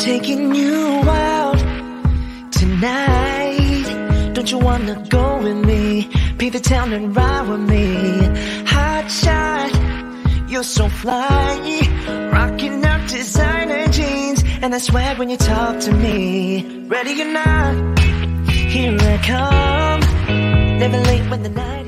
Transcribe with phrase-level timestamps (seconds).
[0.00, 1.58] taking you out
[2.50, 4.32] tonight.
[4.32, 6.08] Don't you wanna go with me?
[6.38, 7.84] Be the town and ride with me.
[8.64, 9.70] Hot shot,
[10.50, 11.58] you're so fly.
[12.32, 16.86] Rocking up designer jeans and that swag when you talk to me.
[16.88, 17.98] Ready or not,
[18.48, 20.00] here I come.
[20.78, 21.79] Never late when the night.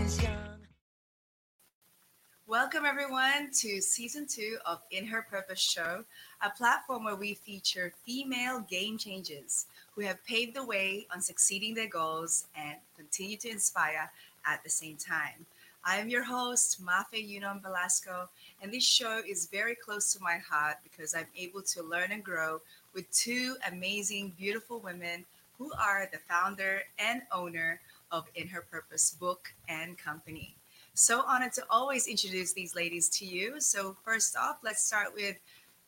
[2.72, 6.06] Welcome, everyone, to season two of In Her Purpose Show,
[6.40, 11.74] a platform where we feature female game changers who have paved the way on succeeding
[11.74, 14.10] their goals and continue to inspire
[14.46, 15.44] at the same time.
[15.84, 18.30] I am your host, Mafe Yunom Velasco,
[18.62, 22.24] and this show is very close to my heart because I'm able to learn and
[22.24, 22.62] grow
[22.94, 25.26] with two amazing, beautiful women
[25.58, 30.54] who are the founder and owner of In Her Purpose book and company.
[30.94, 33.60] So honored to always introduce these ladies to you.
[33.60, 35.36] So, first off, let's start with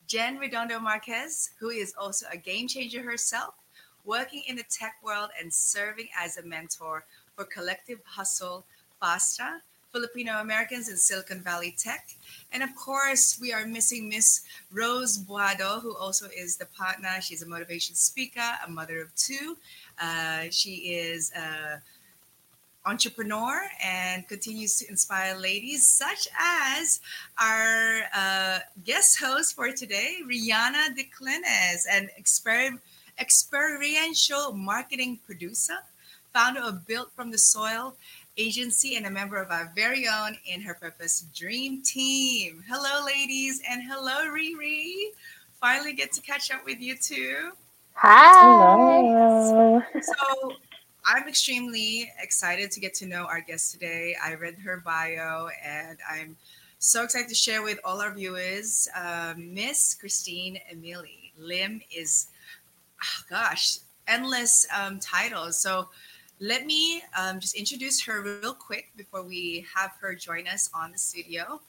[0.06, 3.52] Jen Redondo Marquez, who is also a game changer herself,
[4.06, 7.05] working in the tech world and serving as a mentor
[7.36, 8.64] for Collective Hustle
[9.02, 9.60] FASTA,
[9.92, 12.08] Filipino Americans in Silicon Valley Tech.
[12.50, 14.41] And of course, we are missing Miss
[14.72, 17.20] Rose Buado, who also is the partner.
[17.20, 19.58] She's a motivation speaker, a mother of two.
[20.00, 21.82] Uh, she is a
[22.86, 27.00] entrepreneur and continues to inspire ladies such as
[27.38, 32.78] our uh, guest host for today, Rihanna DeClines, an exper-
[33.18, 35.78] experiential marketing producer,
[36.32, 37.94] founder of Built from the Soil
[38.36, 42.62] agency, and a member of our very own In Her Purpose Dream Team.
[42.69, 45.12] Hello, ladies, and hello, Riri.
[45.60, 47.52] Finally get to catch up with you too.
[47.94, 48.42] Hi.
[48.42, 49.82] Hello.
[50.02, 50.52] So
[51.06, 54.16] I'm extremely excited to get to know our guest today.
[54.22, 56.34] I read her bio and I'm
[56.78, 61.34] so excited to share with all our viewers um, Miss Christine Emily.
[61.36, 62.28] Lim is,
[63.03, 65.60] oh gosh, endless um, titles.
[65.60, 65.91] So
[66.41, 70.91] let me um, just introduce her real quick before we have her join us on
[70.91, 71.60] the studio.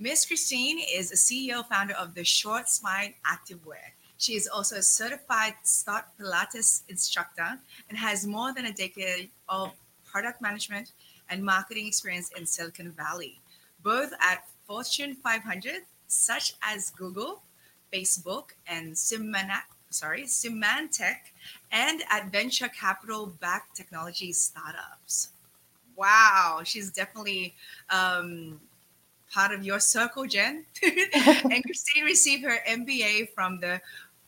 [0.00, 3.94] Miss Christine is a CEO founder of the Short Spine Activewear.
[4.22, 9.72] She is also a certified Stott Pilates instructor and has more than a decade of
[10.04, 10.92] product management
[11.28, 13.40] and marketing experience in Silicon Valley,
[13.82, 17.42] both at Fortune 500, such as Google,
[17.92, 21.16] Facebook, and Symantec, sorry, Symantec,
[21.72, 25.30] and at venture capital backed technology startups.
[25.96, 27.56] Wow, she's definitely
[27.90, 28.60] um,
[29.32, 30.64] part of your circle, Jen.
[30.82, 33.80] and Christine received her MBA from the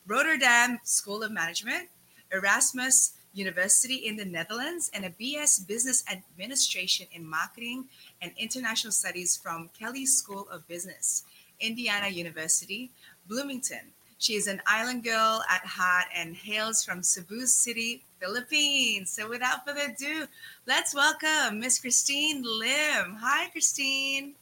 [0.07, 1.89] Rotterdam School of Management,
[2.31, 7.85] Erasmus University in the Netherlands, and a BS Business Administration in Marketing
[8.21, 11.23] and International Studies from Kelley School of Business,
[11.59, 12.91] Indiana University,
[13.27, 13.93] Bloomington.
[14.19, 19.11] She is an island girl at heart and hails from Cebu City, Philippines.
[19.11, 20.27] So, without further ado,
[20.67, 23.17] let's welcome Miss Christine Lim.
[23.19, 24.35] Hi, Christine.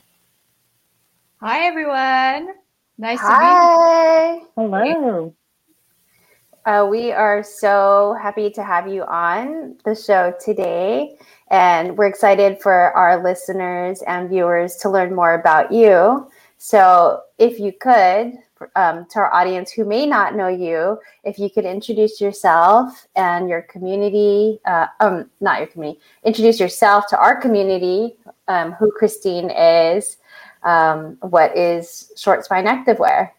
[1.39, 2.55] Hi, everyone.
[2.97, 4.41] Nice to meet Hi.
[4.55, 5.33] Hello.
[6.65, 11.17] Uh, we are so happy to have you on the show today.
[11.49, 16.31] And we're excited for our listeners and viewers to learn more about you.
[16.57, 18.37] So, if you could,
[18.77, 23.49] um, to our audience who may not know you, if you could introduce yourself and
[23.49, 28.15] your community, uh, um, not your community, introduce yourself to our community,
[28.47, 30.15] um, who Christine is,
[30.63, 33.31] um, what is Short Spine Activewear.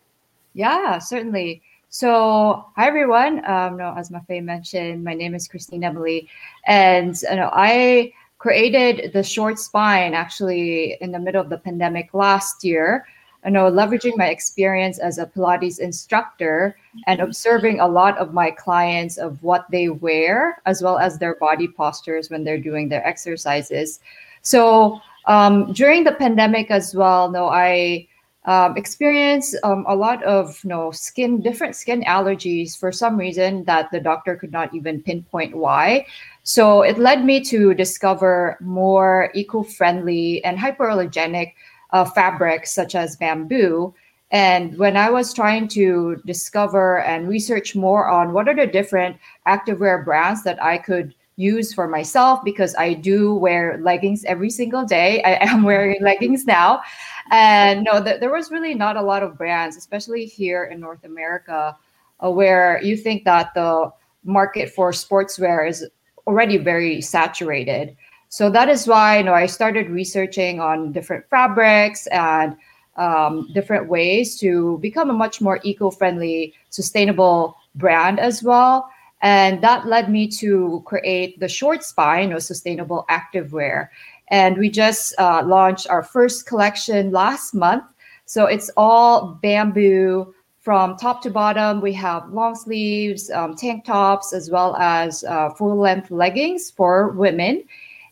[0.52, 1.62] Yeah, certainly.
[1.94, 3.48] So, hi everyone.
[3.48, 6.28] Um, no, as Mafe mentioned, my name is Christine Emily,
[6.66, 12.12] and you know, I created the Short Spine actually in the middle of the pandemic
[12.12, 13.06] last year.
[13.44, 18.50] You know, leveraging my experience as a Pilates instructor and observing a lot of my
[18.50, 23.06] clients of what they wear as well as their body postures when they're doing their
[23.06, 24.00] exercises.
[24.42, 28.08] So um, during the pandemic as well, no, I
[28.46, 33.64] um, experienced um, a lot of you know skin different skin allergies for some reason
[33.64, 36.06] that the doctor could not even pinpoint why.
[36.42, 41.54] So it led me to discover more eco-friendly and hypoallergenic
[41.90, 43.94] uh, fabrics such as bamboo.
[44.30, 49.16] And when I was trying to discover and research more on what are the different
[49.46, 54.84] activewear brands that I could use for myself, because I do wear leggings every single
[54.84, 55.22] day.
[55.22, 56.82] I am wearing leggings now.
[57.30, 61.04] And no, th- there was really not a lot of brands, especially here in North
[61.04, 61.76] America,
[62.22, 63.92] uh, where you think that the
[64.24, 65.86] market for sportswear is
[66.26, 67.96] already very saturated.
[68.28, 72.56] So that is why you know I started researching on different fabrics and
[72.96, 78.88] um, different ways to become a much more eco-friendly, sustainable brand as well.
[79.24, 83.88] And that led me to create the short spine or sustainable activewear.
[84.28, 87.84] And we just uh, launched our first collection last month.
[88.26, 91.80] So it's all bamboo from top to bottom.
[91.80, 97.08] We have long sleeves, um, tank tops, as well as uh, full length leggings for
[97.12, 97.64] women,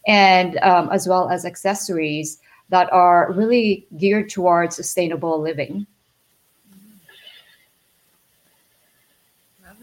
[0.07, 2.39] and um, as well as accessories
[2.71, 5.87] that are really geared towards sustainable living.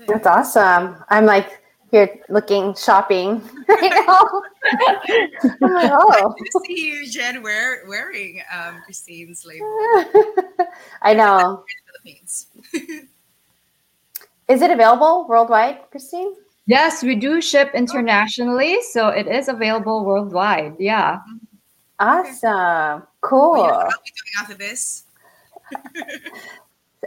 [0.08, 1.04] That's awesome.
[1.10, 1.62] I'm like
[1.92, 4.42] here looking shopping right now.
[5.62, 6.34] I'm like, oh.
[6.40, 9.68] I see you, Jen, wear, wearing um, Christine's label.
[11.02, 11.64] I know.
[12.04, 12.48] Philippines.
[14.48, 16.36] Is it available worldwide, Christine?
[16.66, 20.76] Yes, we do ship internationally, so it is available worldwide.
[20.80, 21.20] Yeah.
[22.00, 23.04] Awesome.
[23.22, 23.52] Cool.
[23.52, 25.04] Well, you know what I'll be doing after this?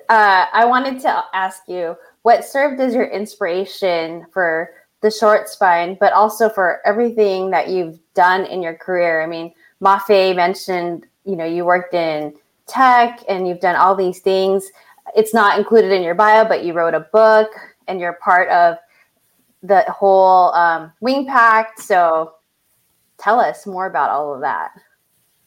[0.08, 5.96] uh, I wanted to ask you what served as your inspiration for the short spine,
[6.00, 9.22] but also for everything that you've done in your career.
[9.22, 12.34] I mean, Mafe mentioned, you know, you worked in
[12.66, 14.70] tech and you've done all these things.
[15.16, 17.50] It's not included in your bio, but you wrote a book
[17.88, 18.76] and you're part of
[19.64, 21.80] the whole um, Wing Pact.
[21.80, 22.34] So
[23.18, 24.70] tell us more about all of that.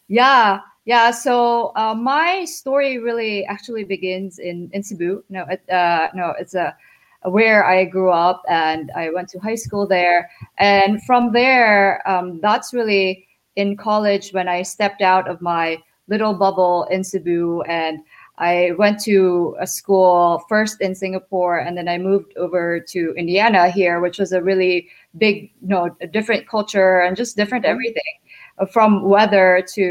[0.09, 1.11] Yeah, yeah.
[1.11, 5.23] So uh, my story really actually begins in in Cebu.
[5.29, 6.75] No, it, uh, no, it's a
[7.23, 10.29] where I grew up and I went to high school there.
[10.59, 16.35] And from there, um, that's really in college when I stepped out of my little
[16.35, 17.99] bubble in Cebu and
[18.37, 23.69] I went to a school first in Singapore and then I moved over to Indiana
[23.71, 27.71] here, which was a really big, you know, different culture and just different Mm-hmm.
[27.71, 28.24] everything uh,
[28.71, 29.81] from weather to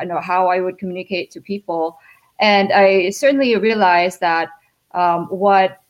[0.00, 1.98] you know how I would communicate to people.
[2.40, 4.48] And I certainly realized that
[4.92, 5.80] um, what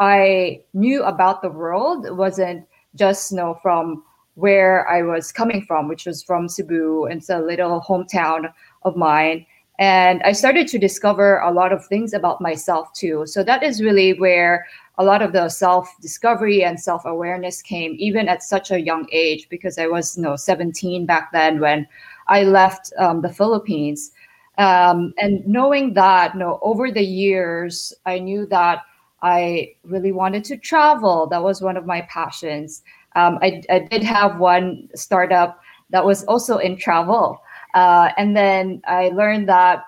[0.00, 4.02] I knew about the world wasn't just you know from
[4.34, 8.52] where I was coming from, which was from Cebu, and it's a little hometown
[8.82, 9.44] of mine.
[9.78, 13.24] And I started to discover a lot of things about myself too.
[13.26, 14.66] So that is really where
[14.98, 19.06] a lot of the self discovery and self awareness came, even at such a young
[19.12, 21.86] age, because I was you know 17 back then when
[22.26, 24.12] I left um, the Philippines.
[24.58, 28.82] Um, and knowing that, you know, over the years, I knew that
[29.22, 31.28] I really wanted to travel.
[31.28, 32.82] That was one of my passions.
[33.14, 35.60] Um, I, I did have one startup
[35.90, 37.40] that was also in travel.
[37.74, 39.84] Uh, and then I learned that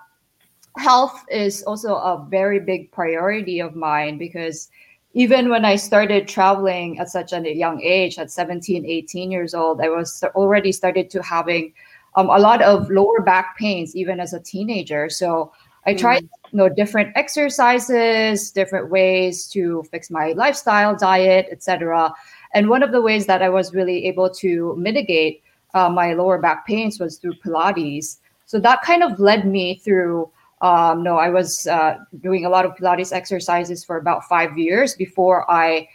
[0.77, 4.69] health is also a very big priority of mine because
[5.13, 9.81] even when I started traveling at such a young age, at 17, 18 years old,
[9.81, 11.73] I was already started to having
[12.15, 15.09] um, a lot of lower back pains, even as a teenager.
[15.09, 15.53] So
[15.87, 16.23] I tried
[16.53, 22.13] you know different exercises, different ways to fix my lifestyle, diet, etc.
[22.55, 25.43] And one of the ways that I was really able to mitigate
[25.75, 28.19] uh, my lower back pains was through Pilates.
[28.47, 30.31] So that kind of led me through.
[30.61, 34.95] Um, no, I was uh, doing a lot of Pilates exercises for about five years
[34.95, 35.89] before I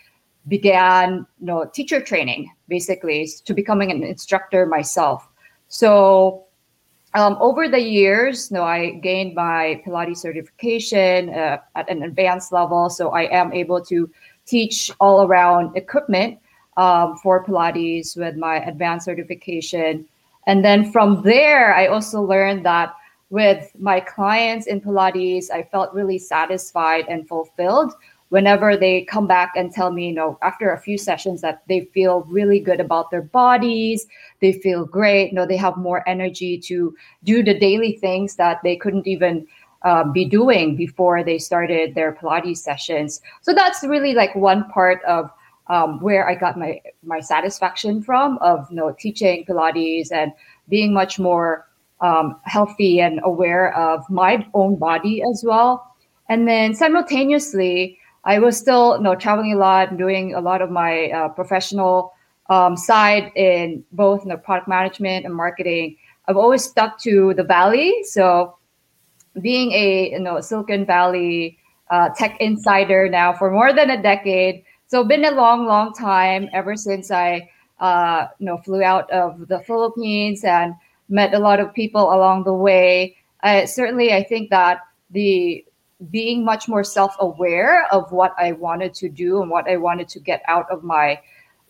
[0.48, 5.28] began, you know, teacher training, basically to becoming an instructor myself.
[5.68, 6.46] So
[7.16, 12.52] um, over the years, you know, I gained my Pilates certification uh, at an advanced
[12.52, 14.10] level, so I am able to
[14.46, 16.40] teach all around equipment
[16.78, 20.06] um, for Pilates with my advanced certification.
[20.48, 22.94] And then from there, I also learned that
[23.30, 27.94] with my clients in Pilates, I felt really satisfied and fulfilled
[28.30, 31.82] whenever they come back and tell me, you know, after a few sessions that they
[31.94, 34.08] feel really good about their bodies,
[34.42, 38.60] they feel great, you know, they have more energy to do the daily things that
[38.64, 39.48] they couldn't even
[39.84, 43.22] uh, be doing before they started their Pilates sessions.
[43.42, 45.30] So that's really like one part of
[45.68, 50.32] um, where I got my my satisfaction from of you know teaching Pilates and
[50.70, 51.68] being much more
[52.02, 55.96] um, healthy and aware of my own body as well.
[56.30, 60.62] And then simultaneously, I was still you know traveling a lot and doing a lot
[60.62, 62.14] of my uh, professional
[62.50, 65.98] um, side in both you know, product management and marketing.
[66.28, 68.58] I've always stuck to the valley, so
[69.42, 71.58] being a you know Silicon Valley
[71.90, 74.64] uh, tech insider now for more than a decade.
[74.88, 77.50] So been a long, long time ever since I
[77.80, 80.76] uh, you know flew out of the Philippines and
[81.10, 83.18] met a lot of people along the way.
[83.66, 84.80] Certainly, I think that
[85.12, 85.66] the
[86.12, 90.20] being much more self-aware of what I wanted to do and what I wanted to
[90.20, 91.22] get out of my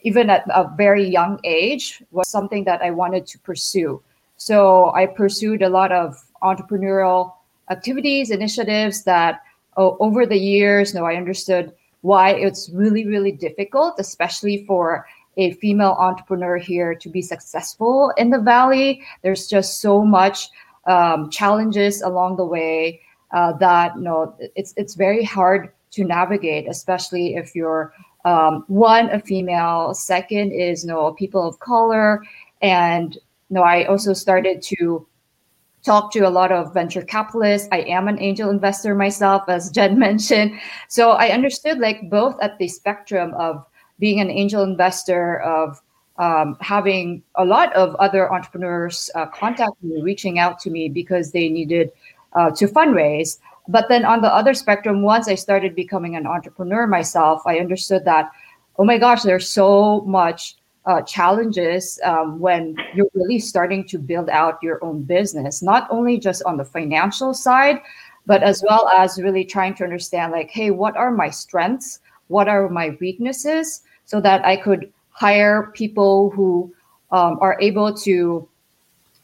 [0.01, 4.01] even at a very young age was something that I wanted to pursue.
[4.37, 7.33] So I pursued a lot of entrepreneurial
[7.71, 9.41] activities, initiatives that
[9.77, 11.73] oh, over the years, you know, I understood
[12.05, 15.05] why it's really really difficult, especially for
[15.37, 19.01] a female entrepreneur here to be successful in the valley.
[19.23, 20.49] There's just so much
[20.85, 26.67] um, challenges along the way uh, that you know it's it's very hard to navigate,
[26.69, 27.93] especially if you're
[28.23, 32.23] um, one a female, second is you know people of color,
[32.61, 35.07] and you know I also started to
[35.85, 37.69] talk to a lot of venture capitalists.
[37.71, 42.57] I am an angel investor myself, as Jen mentioned, so I understood like both at
[42.57, 43.65] the spectrum of
[43.99, 45.81] being an angel investor of
[46.17, 51.31] um, having a lot of other entrepreneurs uh, contact me, reaching out to me because
[51.31, 51.91] they needed
[52.33, 53.39] uh, to fundraise.
[53.67, 58.05] But then on the other spectrum, once I started becoming an entrepreneur myself, I understood
[58.05, 58.31] that,
[58.77, 64.29] oh my gosh, there's so much uh, challenges um, when you're really starting to build
[64.29, 67.79] out your own business, not only just on the financial side,
[68.25, 71.99] but as well as really trying to understand, like, hey, what are my strengths?
[72.27, 73.81] What are my weaknesses?
[74.05, 76.73] So that I could hire people who
[77.11, 78.47] um, are able to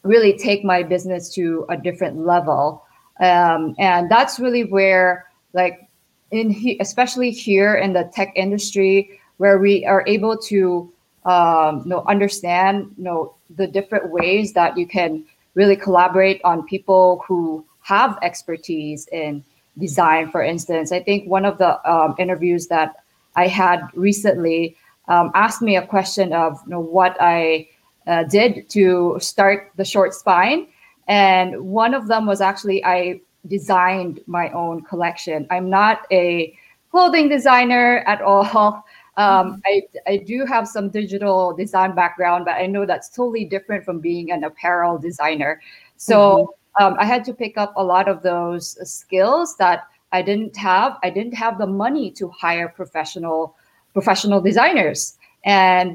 [0.02, 2.84] really take my business to a different level
[3.20, 5.88] um, and that's really where like
[6.30, 10.91] in he, especially here in the tech industry where we are able to
[11.24, 15.24] um, you know understand you know the different ways that you can
[15.54, 19.44] really collaborate on people who have expertise in
[19.78, 22.96] design for instance i think one of the um, interviews that
[23.36, 24.76] i had recently
[25.08, 27.68] um, asked me a question of you know, what I
[28.06, 30.68] uh, did to start the short spine.
[31.08, 35.46] And one of them was actually I designed my own collection.
[35.50, 36.56] I'm not a
[36.90, 38.84] clothing designer at all.
[39.16, 43.84] Um, I, I do have some digital design background, but I know that's totally different
[43.84, 45.60] from being an apparel designer.
[45.96, 46.84] So mm-hmm.
[46.84, 50.98] um, I had to pick up a lot of those skills that I didn't have.
[51.02, 53.56] I didn't have the money to hire professional
[53.92, 55.18] professional designers.
[55.44, 55.92] And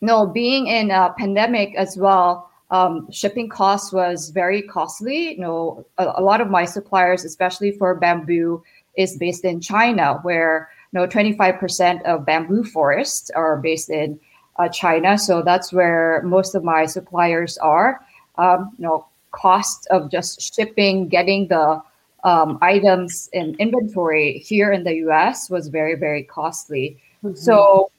[0.00, 5.32] you know, being in a pandemic as well, um, shipping costs was very costly.
[5.32, 8.62] You know, a, a, lot of my suppliers, especially for bamboo,
[8.96, 14.18] is based in China, where know 25% of bamboo forests are based in
[14.56, 15.18] uh, China.
[15.18, 18.00] So that's where most of my suppliers are.
[18.36, 21.82] Um, you know, cost of just shipping, getting the
[22.24, 26.98] um, items in inventory here in the US was very, very costly.
[27.22, 27.36] Mm-hmm.
[27.36, 27.90] So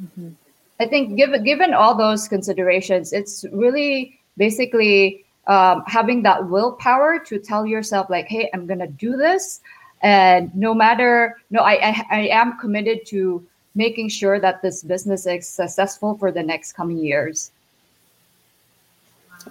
[0.00, 0.30] mm-hmm.
[0.78, 7.38] I think given given all those considerations, it's really basically um, having that willpower to
[7.38, 9.60] tell yourself like, "Hey, I'm gonna do this,"
[10.02, 15.26] and no matter no, I I, I am committed to making sure that this business
[15.26, 17.52] is successful for the next coming years.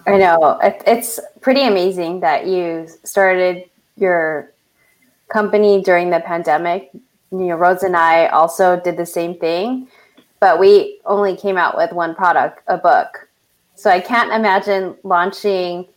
[0.05, 3.65] I know it's pretty amazing that you started
[3.95, 4.51] your
[5.29, 6.91] company during the pandemic.
[7.31, 9.87] You know, Rose and I also did the same thing,
[10.39, 13.29] but we only came out with one product, a book.
[13.75, 15.87] So I can't imagine launching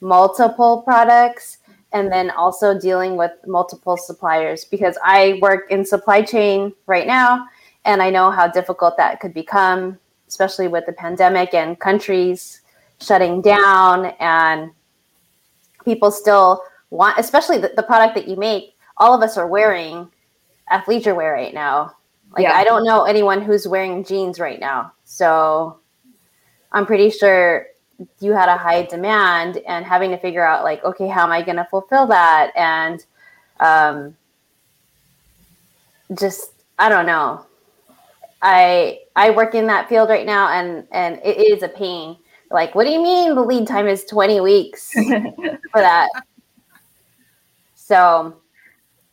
[0.00, 1.58] multiple products
[1.92, 7.46] and then also dealing with multiple suppliers because I work in supply chain right now
[7.84, 12.60] and I know how difficult that could become, especially with the pandemic and countries
[13.00, 14.70] shutting down and
[15.84, 20.08] people still want, especially the, the product that you make, all of us are wearing
[20.70, 21.96] athleisure wear right now.
[22.36, 22.52] Like yeah.
[22.52, 24.92] I don't know anyone who's wearing jeans right now.
[25.04, 25.78] So
[26.70, 27.66] I'm pretty sure
[28.20, 31.42] you had a high demand and having to figure out like, okay, how am I
[31.42, 32.52] going to fulfill that?
[32.56, 33.04] And
[33.60, 34.16] um,
[36.18, 37.46] just, I don't know.
[38.42, 42.16] I I work in that field right now and and it is a pain.
[42.50, 46.08] Like, what do you mean the lead time is 20 weeks for that?
[47.74, 48.36] So,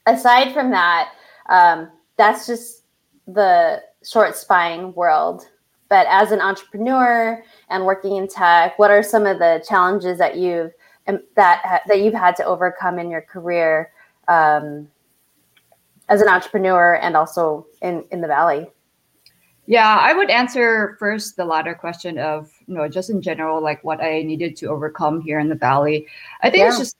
[0.08, 1.12] aside from that,
[1.50, 2.84] um, that's just
[3.27, 5.48] the short spine world.
[5.89, 10.38] But as an entrepreneur and working in tech, what are some of the challenges that
[10.38, 10.72] you've
[11.08, 13.91] um, that that you've had to overcome in your career
[14.27, 14.88] um,
[16.10, 18.67] as an entrepreneur and also in in the valley?
[19.65, 23.84] Yeah, I would answer first the latter question of you know just in general like
[23.84, 26.08] what I needed to overcome here in the valley.
[26.41, 26.70] I think yeah.
[26.70, 26.98] it's just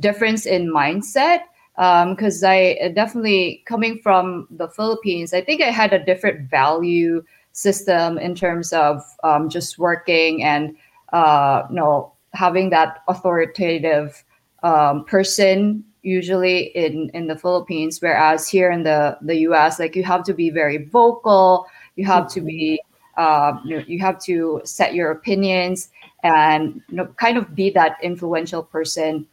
[0.00, 1.40] difference in mindset
[1.76, 7.22] because um, I definitely coming from the Philippines, I think I had a different value
[7.56, 10.76] system in terms of um, just working and
[11.14, 14.22] uh, you know having that authoritative
[14.62, 20.04] um, person usually in in the Philippines, whereas here in the the U.S., like you
[20.04, 22.78] have to be very vocal, you have to be
[23.16, 25.88] uh, you, know, you have to set your opinions
[26.22, 29.26] and you know kind of be that influential person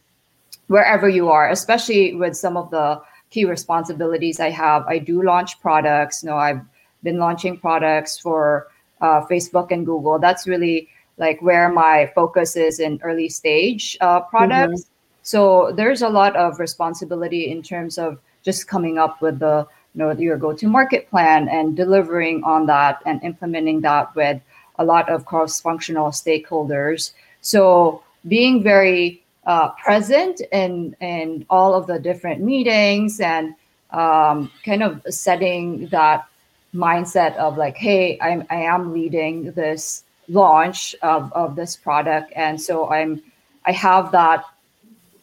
[0.68, 4.86] wherever you are, especially with some of the key responsibilities I have.
[4.86, 6.22] I do launch products.
[6.22, 6.62] You know, I've
[7.04, 8.66] been launching products for
[9.00, 10.18] uh, Facebook and Google.
[10.18, 14.82] That's really like where my focus is in early stage uh, products.
[14.82, 14.90] Mm-hmm.
[15.22, 19.98] So there's a lot of responsibility in terms of just coming up with the you
[20.00, 24.40] know your go-to-market plan and delivering on that and implementing that with
[24.78, 27.12] a lot of cross-functional stakeholders.
[27.40, 33.54] So being very uh, present in in all of the different meetings and
[33.90, 36.26] um, kind of setting that
[36.74, 42.60] mindset of like, hey, I'm I am leading this launch of, of this product, and
[42.60, 43.22] so I'm
[43.64, 44.44] I have that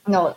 [0.07, 0.35] you know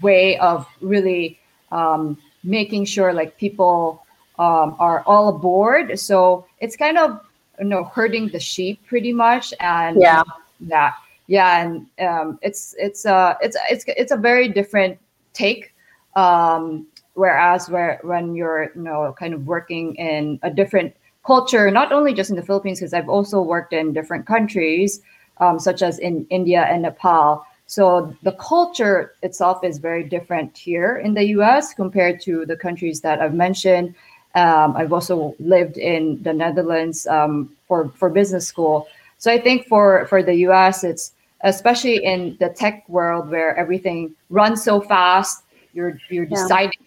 [0.00, 1.38] way of really
[1.70, 4.04] um, making sure like people
[4.38, 5.98] um, are all aboard.
[5.98, 7.20] So it's kind of
[7.58, 10.22] you know herding the sheep pretty much, and yeah,
[10.62, 14.98] that yeah, and um, it's it's uh it's it's it's a very different
[15.32, 15.74] take.
[16.16, 21.92] Um, whereas where when you're you know kind of working in a different culture, not
[21.92, 25.00] only just in the Philippines, because I've also worked in different countries,
[25.38, 27.46] um, such as in India and Nepal.
[27.66, 33.00] So the culture itself is very different here in the US compared to the countries
[33.02, 33.94] that I've mentioned.
[34.34, 38.88] Um, I've also lived in the Netherlands um, for, for business school.
[39.18, 41.12] So I think for, for the US, it's
[41.42, 46.42] especially in the tech world where everything runs so fast, you're, you're yeah.
[46.42, 46.78] deciding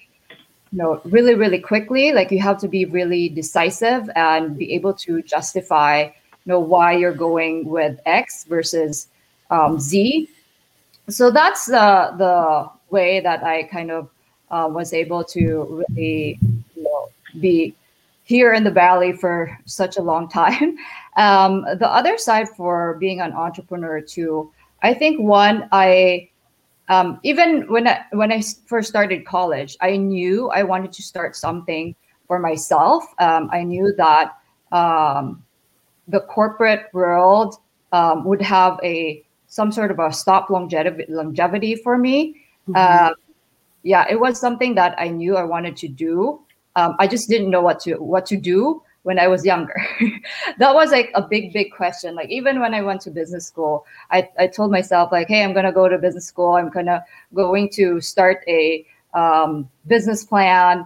[0.74, 4.94] you know really really quickly like you have to be really decisive and be able
[4.94, 6.12] to justify you
[6.48, 9.08] know why you're going with x versus
[9.52, 10.28] um, z
[11.10, 14.10] so that's the the way that I kind of
[14.52, 16.40] uh, was able to really
[16.76, 17.76] you know, be
[18.24, 20.78] here in the valley for such a long time.
[21.16, 24.52] Um, the other side for being an entrepreneur too,
[24.82, 26.28] I think one I
[26.94, 31.36] um, even when I, when I first started college, I knew I wanted to start
[31.36, 31.96] something
[32.28, 33.04] for myself.
[33.20, 34.34] Um, I knew that
[34.72, 35.44] um,
[36.08, 37.56] the corporate world
[37.92, 42.42] um, would have a some sort of a stop longevity longevity for me.
[42.68, 42.74] Mm-hmm.
[42.76, 43.12] Uh,
[43.84, 46.42] yeah, it was something that I knew I wanted to do.
[46.76, 49.76] Um, I just didn't know what to what to do when I was younger.
[50.58, 52.16] that was like a big, big question.
[52.16, 55.54] Like even when I went to business school, I, I told myself like, hey, I'm
[55.54, 56.54] gonna go to business school.
[56.56, 60.86] I'm gonna going to start a um, business plan,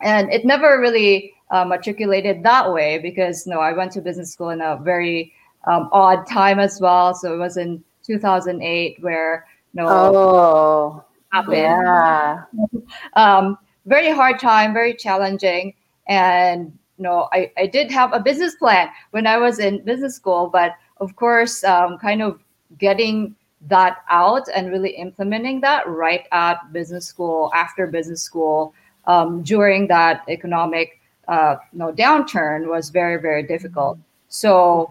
[0.00, 4.50] and it never really uh, matriculated that way because no, I went to business school
[4.50, 5.32] in a very
[5.66, 7.14] um, odd time as well.
[7.14, 11.54] So it was in 2008 where you know oh happened.
[11.54, 12.42] yeah
[13.14, 15.74] um, very hard time, very challenging,
[16.08, 20.14] and you know I I did have a business plan when I was in business
[20.14, 22.40] school, but of course, um, kind of
[22.78, 23.34] getting
[23.68, 28.74] that out and really implementing that right at business school after business school
[29.06, 34.90] um, during that economic uh, you know downturn was very very difficult so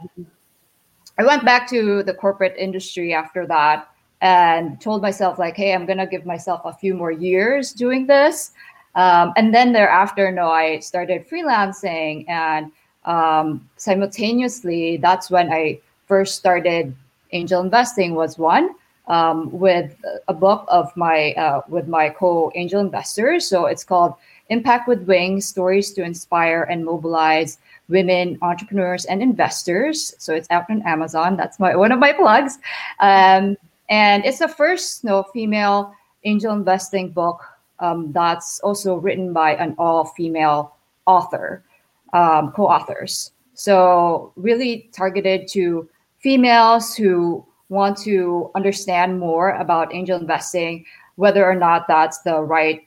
[1.17, 3.89] I went back to the corporate industry after that
[4.21, 8.51] and told myself like, hey, I'm gonna give myself a few more years doing this.
[8.95, 12.71] Um, and then thereafter, no, I started freelancing, and
[13.05, 16.95] um, simultaneously, that's when I first started
[17.31, 18.15] angel investing.
[18.15, 18.75] Was one
[19.07, 19.95] um, with
[20.27, 23.47] a book of my uh, with my co-angel investors.
[23.47, 24.15] So it's called
[24.49, 30.13] Impact with Wings: Stories to Inspire and Mobilize women entrepreneurs and investors.
[30.17, 31.35] So it's out on Amazon.
[31.35, 32.59] That's my one of my plugs.
[32.99, 33.57] Um,
[33.89, 37.41] and it's the first know, female angel investing book
[37.79, 41.63] um, that's also written by an all-female author,
[42.13, 43.31] um, co-authors.
[43.53, 45.89] So really targeted to
[46.19, 52.81] females who want to understand more about angel investing, whether or not that's the right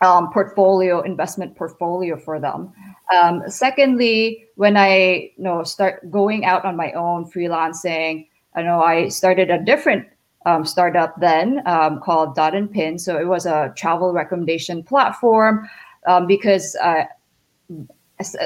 [0.00, 2.72] um, portfolio investment portfolio for them.
[3.12, 8.82] Um, secondly, when I you know start going out on my own freelancing, I know
[8.82, 10.06] I started a different
[10.46, 12.98] um, startup then um, called Dot and Pin.
[12.98, 15.68] So it was a travel recommendation platform
[16.06, 17.04] um, because uh,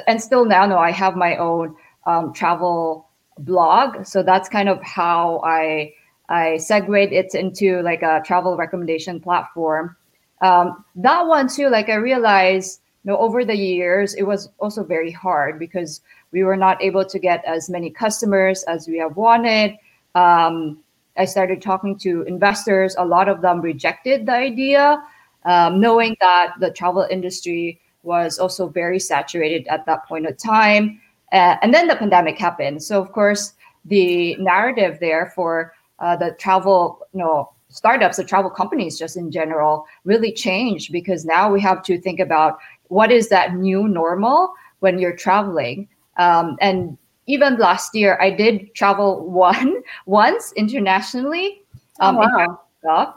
[0.07, 1.76] and still now no I have my own
[2.07, 4.07] um, travel blog.
[4.07, 5.94] So that's kind of how I
[6.28, 9.96] I segued it into like a travel recommendation platform.
[10.40, 14.83] Um, that one too, like I realized you know, over the years, it was also
[14.83, 16.00] very hard because
[16.33, 19.76] we were not able to get as many customers as we have wanted.
[20.14, 20.78] Um,
[21.16, 22.96] I started talking to investors.
[22.98, 25.03] A lot of them rejected the idea,
[25.44, 31.00] um, knowing that the travel industry was also very saturated at that point of time.
[31.33, 32.83] Uh, and then the pandemic happened.
[32.83, 38.50] So, of course, the narrative there for uh, the travel, you know, startups, the travel
[38.50, 43.29] companies, just in general, really changed because now we have to think about what is
[43.29, 45.88] that new normal when you're traveling.
[46.16, 51.62] Um, and even last year, I did travel one once internationally.
[52.00, 53.14] Um, oh, wow.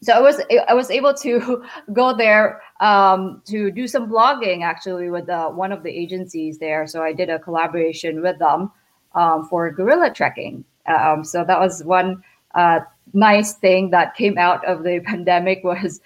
[0.00, 5.10] So I was I was able to go there um, to do some blogging actually
[5.10, 6.86] with uh, one of the agencies there.
[6.86, 8.70] So I did a collaboration with them
[9.14, 10.64] um, for gorilla trekking.
[10.86, 12.22] Um, so that was one
[12.54, 12.80] uh,
[13.12, 16.00] nice thing that came out of the pandemic was,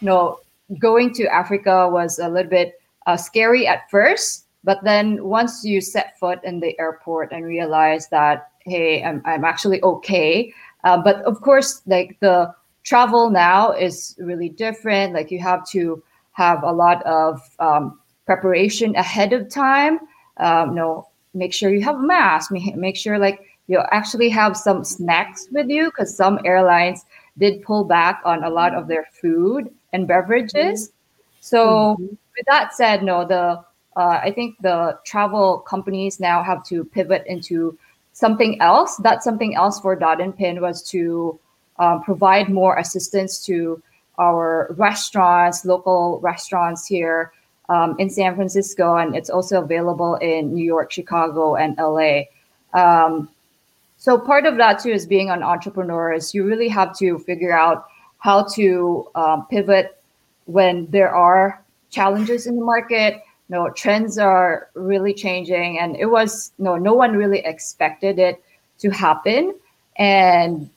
[0.00, 0.40] you know,
[0.78, 5.80] going to Africa was a little bit uh, scary at first, but then once you
[5.80, 10.52] set foot in the airport and realize that hey, I'm I'm actually okay.
[10.84, 15.14] Uh, but of course, like the travel now is really different.
[15.14, 19.98] Like you have to have a lot of um, preparation ahead of time.
[20.36, 22.52] Um, you know, make sure you have a mask.
[22.52, 27.04] Make sure like you actually have some snacks with you because some airlines
[27.38, 30.92] did pull back on a lot of their food and beverages.
[31.40, 32.04] So mm-hmm.
[32.04, 33.64] with that said, no, the
[33.98, 37.76] uh, I think the travel companies now have to pivot into
[38.12, 38.96] something else.
[38.98, 41.38] That something else for Dot and Pin was to
[41.80, 43.82] um, provide more assistance to
[44.18, 47.32] our restaurants, local restaurants here
[47.68, 52.22] um, in San Francisco, and it's also available in New York, Chicago, and LA.
[52.74, 53.28] Um,
[53.96, 57.52] so part of that too is being an entrepreneur is you really have to figure
[57.52, 60.00] out how to um, pivot
[60.44, 63.22] when there are challenges in the market.
[63.50, 68.42] Know, trends are really changing, and it was no, no one really expected it
[68.80, 69.54] to happen.
[69.96, 70.68] And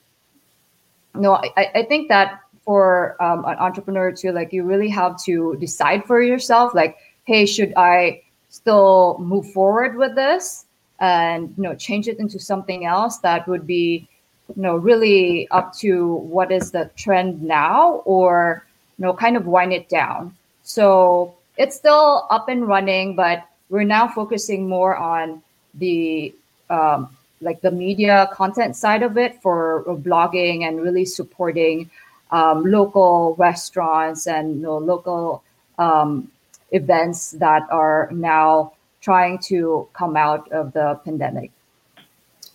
[1.13, 5.57] no, I, I think that for um, an entrepreneur to like you really have to
[5.59, 10.65] decide for yourself like hey should i still move forward with this
[10.99, 14.07] and you know change it into something else that would be
[14.55, 18.63] you know really up to what is the trend now or
[18.97, 23.89] you know kind of wind it down so it's still up and running but we're
[23.97, 25.41] now focusing more on
[25.75, 26.33] the
[26.69, 27.09] um,
[27.41, 31.89] like the media content side of it for blogging and really supporting
[32.31, 35.43] um, local restaurants and you know, local
[35.77, 36.31] um,
[36.71, 41.51] events that are now trying to come out of the pandemic.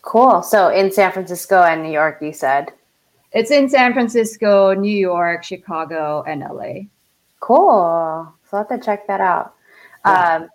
[0.03, 0.43] Cool.
[0.43, 2.73] So in San Francisco and New York, you said?
[3.33, 6.87] It's in San Francisco, New York, Chicago, and LA.
[7.41, 8.33] Cool.
[8.57, 9.55] So I have to check that out.
[10.07, 10.37] Yeah.
[10.37, 10.49] Um,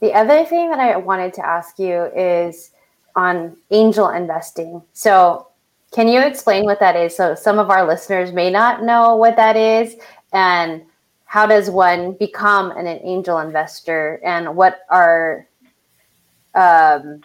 [0.00, 2.70] the other thing that I wanted to ask you is
[3.16, 4.80] on angel investing.
[4.92, 5.48] So
[5.90, 7.16] can you explain what that is?
[7.16, 9.96] So some of our listeners may not know what that is
[10.32, 10.82] and
[11.24, 15.48] how does one become an, an angel investor and what are
[16.54, 17.22] um,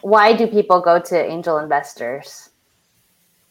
[0.00, 2.50] why do people go to angel investors?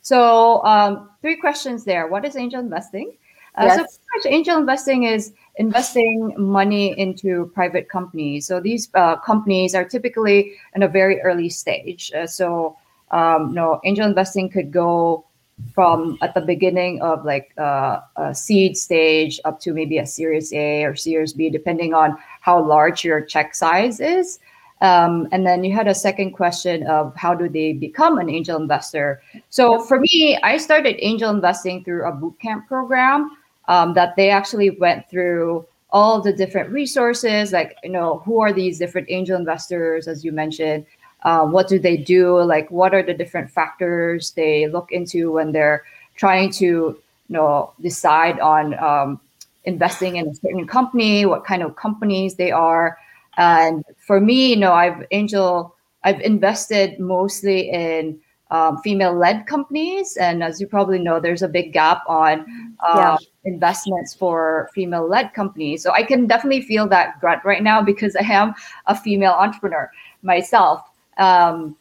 [0.01, 2.07] So um, three questions there.
[2.07, 3.15] What is angel investing?
[3.57, 3.77] Uh, yes.
[3.77, 8.45] So much angel investing is investing money into private companies.
[8.45, 12.11] So these uh, companies are typically in a very early stage.
[12.13, 12.77] Uh, so
[13.11, 15.25] um, you know, angel investing could go
[15.73, 20.51] from at the beginning of like uh, a seed stage up to maybe a Series
[20.51, 24.39] A or Series B, depending on how large your check size is.
[24.81, 28.61] Um, and then you had a second question of how do they become an angel
[28.61, 29.21] investor?
[29.49, 33.31] So for me, I started angel investing through a bootcamp program
[33.67, 38.51] um, that they actually went through all the different resources, like you know, who are
[38.51, 40.85] these different angel investors, as you mentioned,
[41.25, 42.41] uh, what do they do?
[42.41, 45.83] Like, what are the different factors they look into when they're
[46.15, 46.99] trying to, you
[47.29, 49.19] know, decide on um,
[49.63, 51.25] investing in a certain company?
[51.25, 52.97] What kind of companies they are?
[53.37, 58.19] And for me, you know, I've angel, I've invested mostly in
[58.51, 62.45] um, female-led companies, and as you probably know, there's a big gap on
[62.79, 63.17] uh, yeah.
[63.45, 65.83] Investments for female-led companies.
[65.83, 68.53] So I can definitely feel that grunt right now because I am
[68.87, 69.89] a female entrepreneur
[70.21, 70.81] myself.
[71.17, 71.75] Um,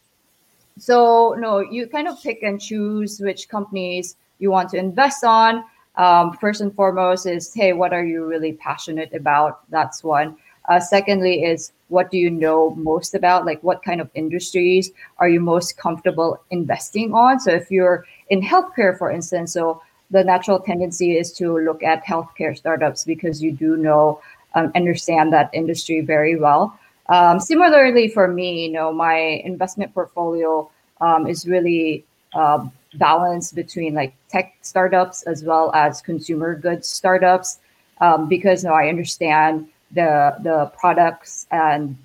[0.79, 5.65] so no, you kind of pick and choose which companies you want to invest on.
[5.97, 9.61] Um, first and foremost is hey, what are you really passionate about?
[9.71, 10.37] That's one.
[10.69, 13.45] Uh, secondly, is what do you know most about?
[13.45, 17.39] Like what kind of industries are you most comfortable investing on?
[17.39, 19.83] So if you're in healthcare, for instance, so
[20.15, 24.21] the natural tendency is to look at healthcare startups because you do know
[24.55, 26.79] um, understand that industry very well.
[27.09, 33.95] Um, similarly, for me, you know, my investment portfolio um, is really uh, balanced between
[33.95, 37.59] like tech startups as well as consumer goods startups
[38.01, 41.99] um, because you know, I understand the the products and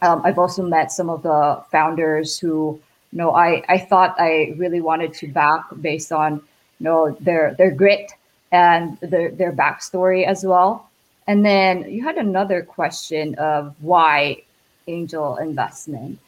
[0.00, 2.80] um, I've also met some of the founders who
[3.12, 6.40] you know I I thought I really wanted to back based on
[6.78, 8.12] you know their their grit
[8.52, 10.88] and their their backstory as well.
[11.26, 14.42] And then you had another question of why
[14.86, 16.18] angel investment.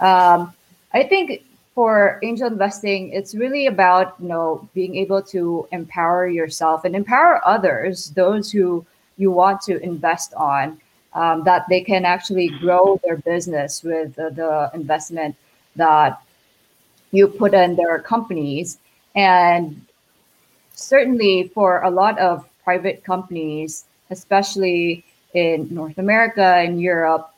[0.00, 0.52] Um,
[0.92, 1.44] I think
[1.74, 7.40] for angel investing, it's really about you know being able to empower yourself and empower
[7.46, 8.84] others, those who
[9.16, 10.80] you want to invest on,
[11.12, 15.36] um, that they can actually grow their business with the, the investment
[15.76, 16.20] that
[17.10, 18.78] you put in their companies.
[19.14, 19.80] And
[20.78, 27.30] certainly for a lot of private companies, especially in North America and Europe,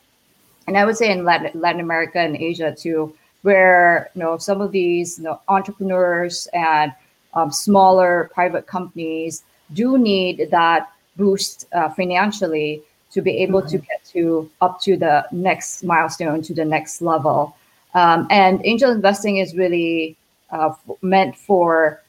[0.67, 4.61] and I would say in Latin, Latin America and Asia too, where you know some
[4.61, 6.93] of these you know, entrepreneurs and
[7.33, 13.69] um, smaller private companies do need that boost uh, financially to be able mm-hmm.
[13.69, 17.55] to get to up to the next milestone to the next level
[17.93, 20.15] um, and angel investing is really
[20.51, 22.01] uh, meant for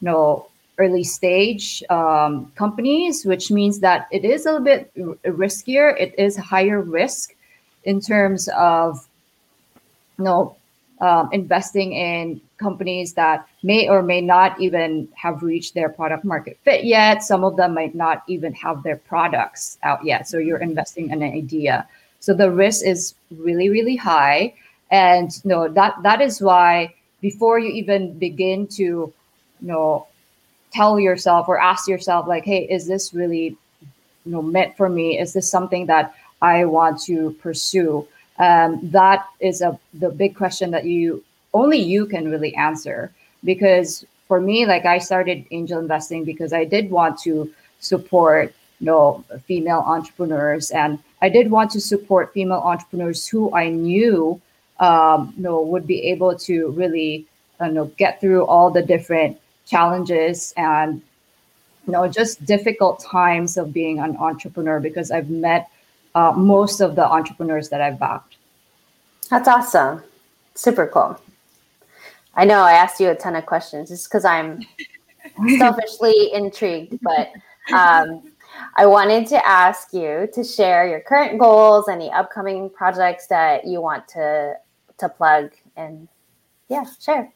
[0.00, 0.47] you know
[0.78, 6.36] early stage um, companies which means that it is a little bit riskier it is
[6.36, 7.34] higher risk
[7.84, 9.06] in terms of
[10.18, 10.56] you know
[11.00, 16.58] um, investing in companies that may or may not even have reached their product market
[16.64, 17.22] fit yet.
[17.22, 20.28] Some of them might not even have their products out yet.
[20.28, 21.86] So you're investing in an idea.
[22.20, 24.54] So the risk is really, really high.
[24.90, 29.12] And you know, that that is why before you even begin to, you
[29.60, 30.07] know,
[30.72, 33.56] tell yourself or ask yourself, like, hey, is this really
[34.24, 35.18] you know meant for me?
[35.18, 38.06] Is this something that I want to pursue?
[38.38, 43.10] Um, that is a the big question that you only you can really answer
[43.44, 47.50] because for me like i started angel investing because i did want to
[47.80, 53.68] support you know female entrepreneurs and i did want to support female entrepreneurs who i
[53.68, 54.40] knew
[54.80, 57.26] um, you know would be able to really
[57.60, 61.02] you know get through all the different challenges and
[61.86, 65.70] you know just difficult times of being an entrepreneur because i've met
[66.14, 68.38] uh, most of the entrepreneurs that i've backed.
[69.30, 70.02] That's awesome.
[70.54, 71.20] Super cool.
[72.34, 74.64] I know I asked you a ton of questions just because I'm
[75.58, 77.30] selfishly intrigued, but
[77.74, 78.22] um,
[78.76, 83.80] I wanted to ask you to share your current goals, any upcoming projects that you
[83.80, 84.54] want to
[84.98, 86.08] to plug, and
[86.68, 87.32] yeah, share.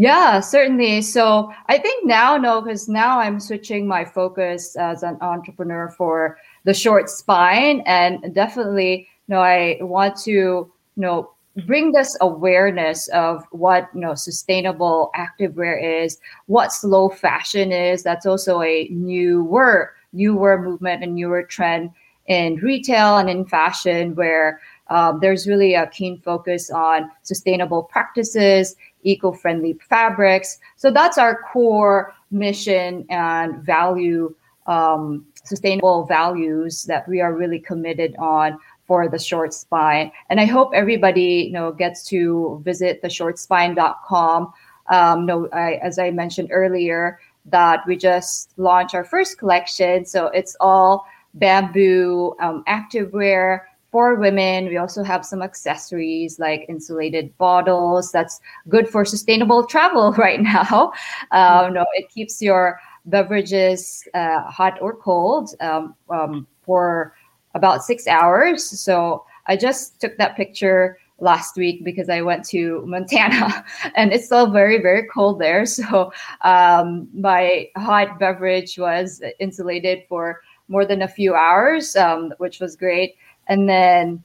[0.00, 1.02] Yeah, certainly.
[1.02, 6.38] So I think now, no, because now I'm switching my focus as an entrepreneur for
[6.64, 11.32] the short spine, and definitely, you know, I want to, you know,
[11.66, 18.02] bring this awareness of what you know sustainable activewear is, what slow fashion is.
[18.02, 21.90] That's also a newer newer movement and newer trend
[22.26, 28.76] in retail and in fashion where um, there's really a keen focus on sustainable practices,
[29.02, 30.58] eco-friendly fabrics.
[30.76, 34.34] So that's our core mission and value,
[34.66, 40.10] um, sustainable values that we are really committed on for the short spine.
[40.28, 44.52] And I hope everybody, you know, gets to visit the shortspine.com.
[44.90, 50.04] Um, no, I, as I mentioned earlier, that we just launched our first collection.
[50.04, 54.66] So it's all bamboo um, activewear for women.
[54.66, 58.12] We also have some accessories like insulated bottles.
[58.12, 60.92] That's good for sustainable travel right now.
[61.32, 67.14] Um, no, it keeps your beverages uh, hot or cold um, um, for
[67.54, 68.64] about six hours.
[68.80, 74.26] So I just took that picture last week because I went to Montana and it's
[74.26, 75.66] still very, very cold there.
[75.66, 82.60] So um, my hot beverage was insulated for more than a few hours, um, which
[82.60, 83.16] was great.
[83.50, 84.24] And then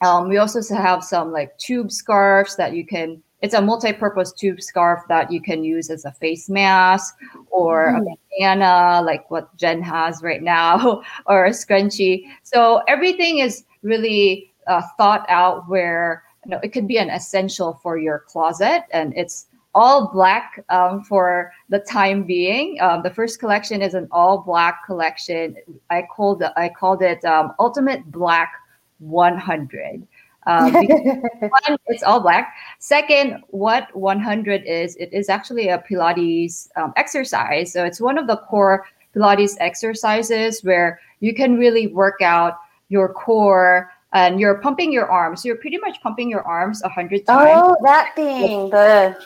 [0.00, 4.62] um, we also have some like tube scarves that you can it's a multi-purpose tube
[4.62, 7.16] scarf that you can use as a face mask
[7.50, 8.00] or mm.
[8.00, 14.50] a bandana like what jen has right now or a scrunchie so everything is really
[14.66, 19.12] uh, thought out where you know it could be an essential for your closet and
[19.16, 22.78] it's all black um, for the time being.
[22.80, 25.54] Um, the first collection is an all black collection.
[25.90, 28.50] I called I called it um, Ultimate Black
[28.98, 30.08] 100.
[30.46, 32.54] Um, one, it's all black.
[32.78, 37.72] Second, what 100 is, it is actually a Pilates um, exercise.
[37.72, 42.58] So it's one of the core Pilates exercises where you can really work out
[42.88, 45.42] your core and you're pumping your arms.
[45.42, 47.50] So you're pretty much pumping your arms a hundred times.
[47.52, 49.16] Oh, that thing, the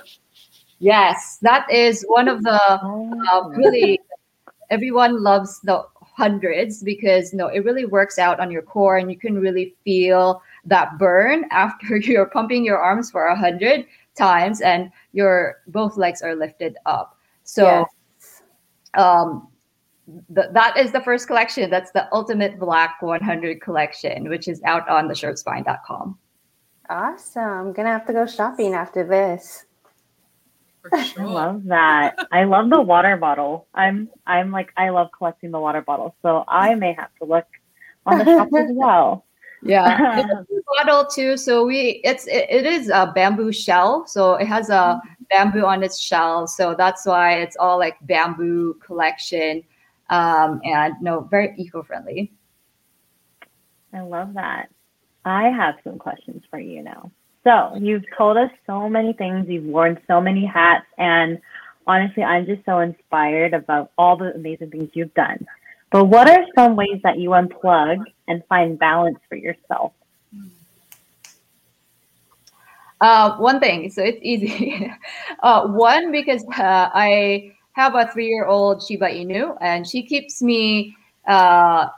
[0.80, 4.00] yes, that is one of the uh, really
[4.70, 8.98] everyone loves the hundreds because you no, know, it really works out on your core
[8.98, 13.86] and you can really feel that burn after you're pumping your arms for a hundred
[14.16, 17.16] times, and your both legs are lifted up.
[17.44, 17.86] So,
[18.20, 18.42] Yes.
[18.94, 19.48] um,
[20.34, 21.70] th- that is the first collection.
[21.70, 26.18] That's the Ultimate Black 100 collection, which is out on the shortspine.com.
[26.90, 27.42] Awesome.
[27.42, 29.64] I'm gonna have to go shopping after this.
[30.82, 32.16] For I love that.
[32.32, 33.66] I love the water bottle.
[33.74, 37.46] I'm I'm like I love collecting the water bottles, so I may have to look
[38.06, 39.26] on the shop as well.
[39.62, 41.36] Yeah, it's a bottle too.
[41.36, 44.06] So we it's it, it is a bamboo shell.
[44.06, 46.46] So it has a bamboo on its shell.
[46.46, 49.62] So that's why it's all like bamboo collection,
[50.08, 52.32] um, and no, very eco friendly.
[53.92, 54.70] I love that.
[55.24, 57.10] I have some questions for you now.
[57.44, 59.48] So you've told us so many things.
[59.48, 61.40] You've worn so many hats, and
[61.86, 65.46] honestly, I'm just so inspired about all the amazing things you've done.
[65.90, 69.92] But what are some ways that you unplug and find balance for yourself?
[73.00, 74.92] Uh, one thing, so it's easy.
[75.42, 80.94] uh, one because uh, I have a three-year-old Shiba Inu, and she keeps me
[81.26, 81.88] uh,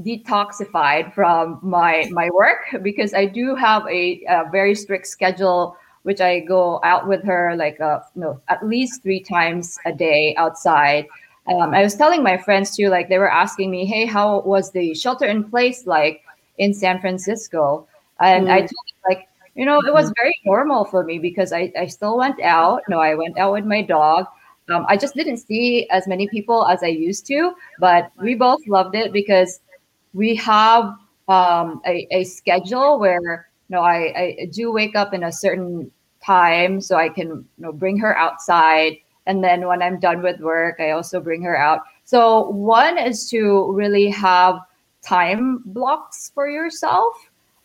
[0.00, 6.20] detoxified from my my work because I do have a, a very strict schedule, which
[6.20, 11.06] I go out with her like uh, no at least three times a day outside.
[11.46, 14.72] Um, I was telling my friends too, like they were asking me, "Hey, how was
[14.72, 16.22] the shelter in place like
[16.58, 17.86] in San Francisco?"
[18.20, 18.60] And I Mm.
[18.60, 22.18] told them, like, you know, it was very normal for me because I, I still
[22.18, 22.82] went out.
[22.88, 24.26] No, I went out with my dog.
[24.68, 28.60] Um, I just didn't see as many people as I used to, but we both
[28.66, 29.60] loved it because
[30.16, 30.96] we have
[31.28, 35.90] um, a, a schedule where you know I, I do wake up in a certain
[36.24, 40.40] time so I can you know bring her outside and then when I'm done with
[40.40, 41.82] work I also bring her out.
[42.04, 44.60] So one is to really have
[45.02, 47.14] time blocks for yourself.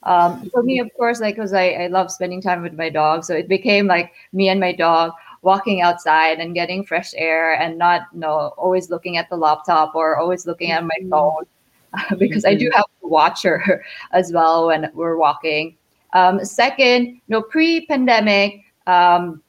[0.04, 3.24] Um, for me, of course, like because I, I love spending time with my dog,
[3.24, 5.12] so it became like me and my dog
[5.44, 9.94] walking outside and getting fresh air and not you know always looking at the laptop
[9.94, 11.46] or always looking at my phone
[12.18, 15.78] because I do have to watch her as well when we're walking.
[16.14, 19.42] Um, second, you know, pre-pandemic, um,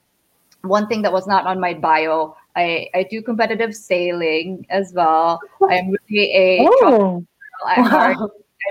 [0.61, 5.39] one thing that was not on my bio, I, I do competitive sailing as well.
[5.69, 7.25] I'm really a Oh,
[7.65, 8.17] heart.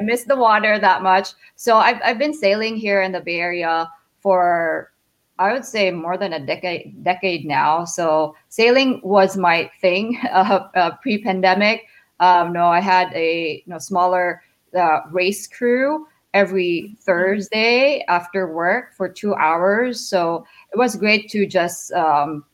[0.01, 1.31] I miss the water that much.
[1.57, 4.93] So I've, I've been sailing here in the Bay Area for
[5.39, 7.85] I would say more than a decade decade now.
[7.85, 11.87] So sailing was my thing uh, uh, pre-pandemic.
[12.23, 14.43] Um, no, I had a you know smaller
[14.79, 20.01] uh, race crew every Thursday after work for two hours.
[20.01, 22.45] So it was great to just um,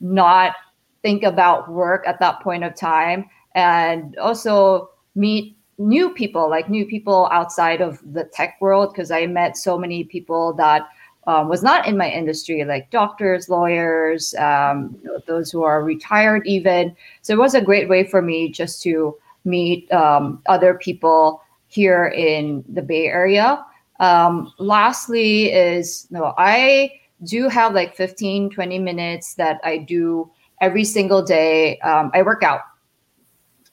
[0.00, 0.54] not
[1.02, 6.84] think about work at that point of time and also meet new people like new
[6.86, 10.88] people outside of the tech world because i met so many people that
[11.28, 16.96] um, was not in my industry like doctors lawyers um, those who are retired even.
[17.20, 19.14] So it was a great way for me just to
[19.44, 23.62] meet um, other people here in the bay area.
[24.00, 26.92] Um, lastly is no i
[27.24, 31.78] do have like 15 20 minutes that i do every single day.
[31.80, 32.60] Um, i work out.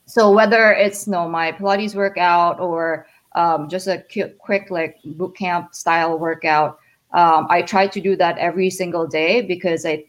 [0.08, 5.38] So whether it's no my pilates workout or um, just a cu- quick like boot
[5.38, 6.80] camp style workout
[7.16, 10.04] um, i try to do that every single day because i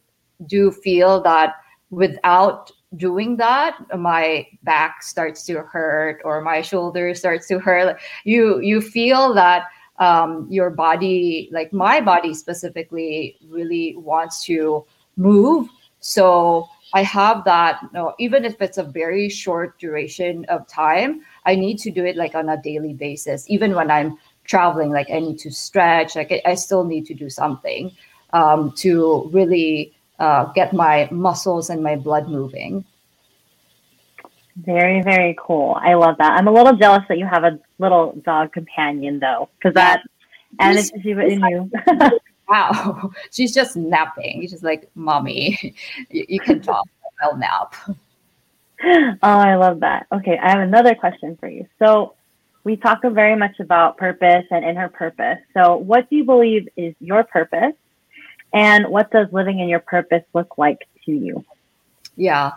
[0.46, 1.54] do feel that
[1.90, 8.60] without doing that my back starts to hurt or my shoulder starts to hurt you
[8.60, 9.64] you feel that
[9.98, 14.84] um, your body like my body specifically really wants to
[15.16, 15.68] move
[16.00, 21.22] so I have that, you know, even if it's a very short duration of time,
[21.44, 23.44] I need to do it like on a daily basis.
[23.50, 27.14] Even when I'm traveling, like I need to stretch, like I, I still need to
[27.14, 27.90] do something
[28.32, 32.84] um, to really uh, get my muscles and my blood moving.
[34.64, 35.76] very, very cool.
[35.80, 36.32] I love that.
[36.32, 40.02] I'm a little jealous that you have a little dog companion though, because that
[40.58, 42.10] and it's He's- Shiba Inu.
[42.48, 44.40] Wow, she's just napping.
[44.40, 45.74] She's just like, mommy,
[46.10, 46.88] you, you can talk.
[47.22, 47.74] I'll nap.
[48.84, 50.06] oh, I love that.
[50.12, 51.66] Okay, I have another question for you.
[51.78, 52.14] So,
[52.66, 55.38] we talk very much about purpose and inner purpose.
[55.54, 57.74] So, what do you believe is your purpose,
[58.52, 61.44] and what does living in your purpose look like to you?
[62.16, 62.50] Yeah,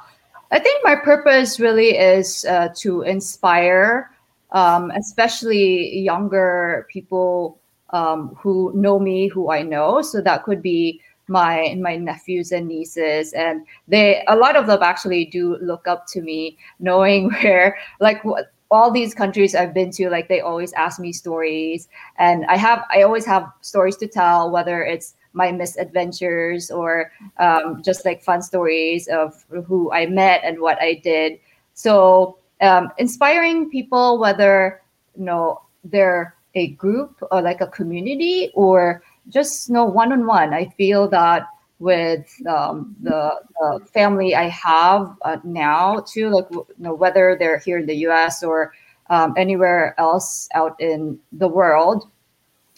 [0.50, 4.10] I think my purpose really is uh, to inspire,
[4.52, 7.60] um, especially younger people
[7.92, 10.02] um, who know me, who I know.
[10.02, 14.82] So that could be my my nephews and nieces, and they a lot of them
[14.82, 19.92] actually do look up to me, knowing where like what all these countries I've been
[19.92, 24.08] to, like they always ask me stories, and I have I always have stories to
[24.08, 30.42] tell, whether it's my misadventures or um, just like fun stories of who I met
[30.44, 31.40] and what I did.
[31.74, 34.82] So um, inspiring people, whether
[35.18, 40.26] you know they're a group or like a community or just you know one on
[40.26, 40.54] one.
[40.54, 41.48] I feel that
[41.80, 47.60] with um, the, the, family I have uh, now too, like you know whether they're
[47.60, 48.44] here in the U.S.
[48.44, 48.74] or
[49.10, 52.10] um, anywhere else out in the world,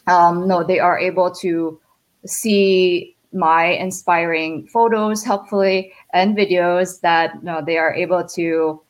[0.07, 1.79] um, no, they are able to
[2.25, 8.81] see my inspiring photos, hopefully, and videos that you know, they are able to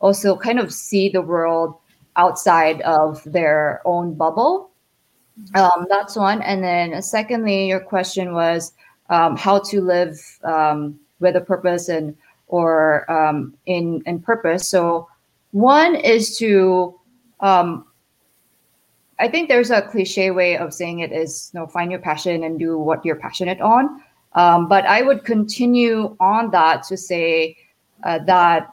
[0.00, 1.74] also kind of see the world
[2.16, 4.70] outside of their own bubble.
[5.54, 6.42] Um, that's one.
[6.42, 8.72] And then, secondly, your question was
[9.10, 14.68] um, how to live um, with a purpose and or um, in in purpose.
[14.68, 15.08] So,
[15.52, 16.98] one is to
[17.40, 17.84] um,
[19.20, 22.42] I think there's a cliche way of saying it is, you know, find your passion
[22.42, 24.02] and do what you're passionate on.
[24.32, 27.56] Um, but I would continue on that to say
[28.02, 28.70] uh, that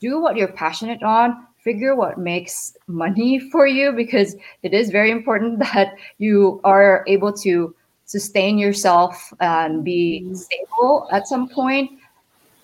[0.00, 5.10] do what you're passionate on, figure what makes money for you, because it is very
[5.10, 7.74] important that you are able to
[8.12, 10.34] sustain yourself and be mm-hmm.
[10.34, 11.90] stable at some point.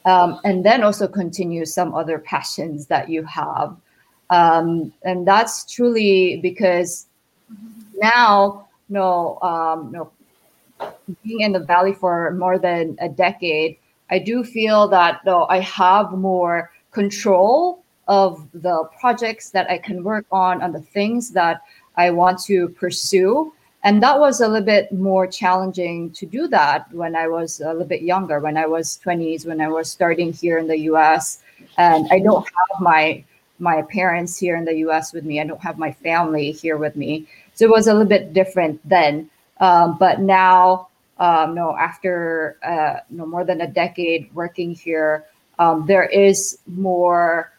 [0.04, 3.76] Um, and then also continue some other passions that you have.
[4.30, 7.06] Um, and that's truly because
[7.96, 10.12] now, no, um, no,
[11.24, 13.78] being in the valley for more than a decade,
[14.10, 20.04] I do feel that though I have more control of the projects that I can
[20.04, 21.62] work on and the things that
[21.96, 23.52] I want to pursue.
[23.84, 27.68] And that was a little bit more challenging to do that when I was a
[27.68, 31.40] little bit younger, when I was 20s, when I was starting here in the US.
[31.76, 33.24] And I don't have my
[33.60, 35.40] my parents here in the US with me.
[35.40, 37.26] I don't have my family here with me.
[37.54, 39.30] So it was a little bit different then.
[39.58, 45.24] Um, but now, um, no, after uh, no more than a decade working here,
[45.58, 47.52] um, there is more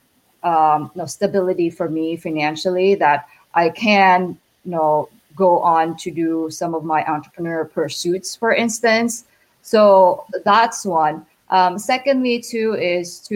[0.44, 5.10] um, no stability for me financially that I can you know
[5.40, 9.26] go on to do some of my entrepreneur pursuits, for instance.
[9.62, 11.26] So that's one.
[11.50, 13.36] Um, secondly, too, is to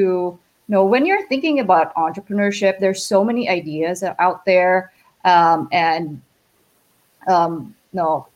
[0.68, 4.94] you know, when you're thinking about entrepreneurship, there's so many ideas out there,
[5.26, 6.22] um, and
[7.28, 8.28] um, no,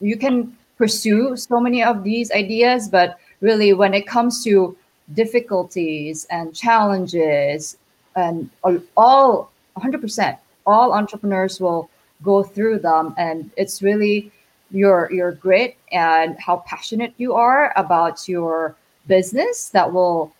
[0.00, 4.76] you can pursue so many of these ideas, but really, when it comes to
[5.12, 7.76] difficulties and challenges,
[8.16, 8.48] and
[8.96, 11.90] all 100%, all entrepreneurs will
[12.22, 14.32] go through them, and it's really
[14.70, 20.32] your your grit and how passionate you are about your business that will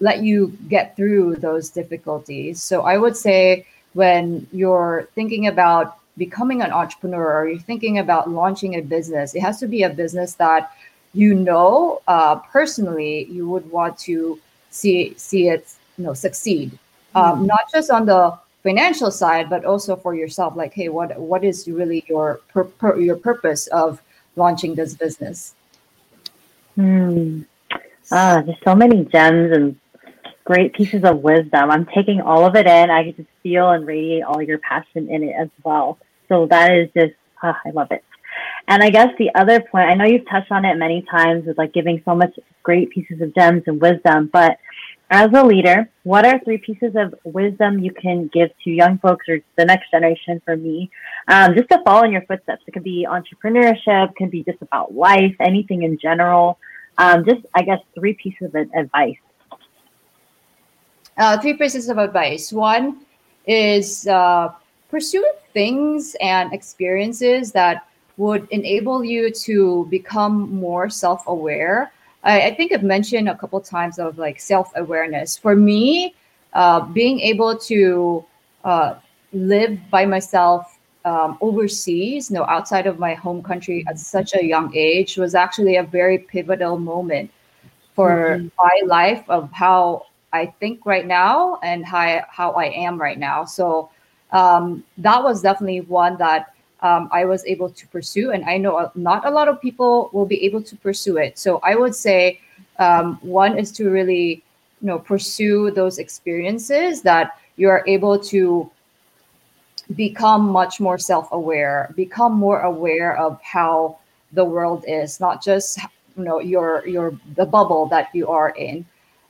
[0.00, 2.62] let you get through those difficulties.
[2.62, 8.30] So I would say when you're thinking about becoming an entrepreneur or you're thinking about
[8.30, 10.70] launching a business, it has to be a business that
[11.14, 14.38] you know uh, personally you would want to
[14.70, 16.70] see see it you know succeed,
[17.14, 17.46] um, mm-hmm.
[17.46, 18.38] not just on the
[18.68, 20.50] financial side, but also for yourself.
[20.62, 24.02] Like, hey, what what is really your pur- pur- your purpose of
[24.36, 25.54] launching this business?
[26.74, 27.42] Hmm.
[28.12, 29.66] Ah, there's so many gems and
[30.44, 31.70] great pieces of wisdom.
[31.70, 32.90] I'm taking all of it in.
[32.90, 35.98] I get to feel and radiate all your passion in it as well.
[36.28, 38.04] So that is just, oh, I love it.
[38.66, 41.58] And I guess the other point, I know you've touched on it many times with
[41.58, 44.58] like giving so much great pieces of gems and wisdom, but
[45.10, 49.28] as a leader, what are three pieces of wisdom you can give to young folks
[49.28, 50.90] or the next generation for me,
[51.28, 52.62] um, just to follow in your footsteps?
[52.66, 56.58] It could be entrepreneurship, could be just about life, anything in general.
[56.98, 59.16] Um, just, I guess, three pieces of advice
[61.18, 62.52] uh, three pieces of advice.
[62.52, 63.00] One
[63.46, 64.52] is uh,
[64.88, 67.86] pursue things and experiences that
[68.16, 71.92] would enable you to become more self-aware.
[72.24, 75.36] I, I think I've mentioned a couple times of like self-awareness.
[75.36, 76.14] For me,
[76.52, 78.24] uh, being able to
[78.64, 78.94] uh,
[79.32, 84.44] live by myself um, overseas, you know, outside of my home country at such a
[84.44, 87.30] young age was actually a very pivotal moment
[87.94, 88.48] for mm-hmm.
[88.58, 93.44] my life of how I think right now and how, how I am right now.
[93.44, 93.90] So
[94.32, 98.30] um, that was definitely one that um, I was able to pursue.
[98.30, 101.38] And I know not a lot of people will be able to pursue it.
[101.38, 102.40] So I would say
[102.78, 104.42] um, one is to really,
[104.80, 108.70] you know, pursue those experiences that you are able to
[109.96, 113.98] become much more self-aware, become more aware of how
[114.32, 115.78] the world is, not just
[116.16, 118.84] you know your your the bubble that you are in.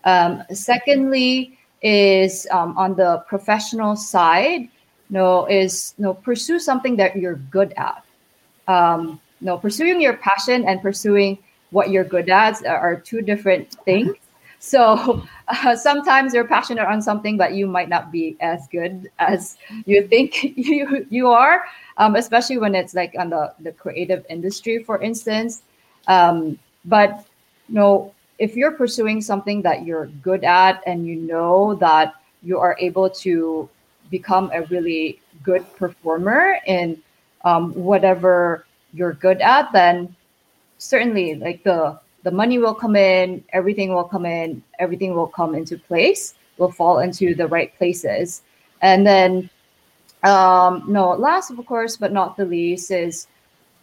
[0.04, 4.68] Um, secondly, is um, on the professional side,
[5.10, 8.04] know, is know, pursue something that you're good at.
[8.66, 11.38] Um, no pursuing your passion and pursuing
[11.70, 14.14] what you're good at are two different things.
[14.60, 19.56] So uh, sometimes you're passionate on something, but you might not be as good as
[19.86, 21.62] you think you you are.
[21.96, 25.62] Um, especially when it's like on the the creative industry, for instance.
[26.08, 27.24] Um, but
[27.68, 32.58] you know, if you're pursuing something that you're good at and you know that you
[32.58, 33.68] are able to
[34.10, 37.00] become a really good performer in
[37.44, 40.14] um, whatever you're good at, then
[40.78, 45.54] certainly like the the money will come in, everything will come in, everything will come
[45.54, 48.42] into place, will fall into the right places.
[48.82, 49.50] And then
[50.24, 53.28] um no, last of course, but not the least, is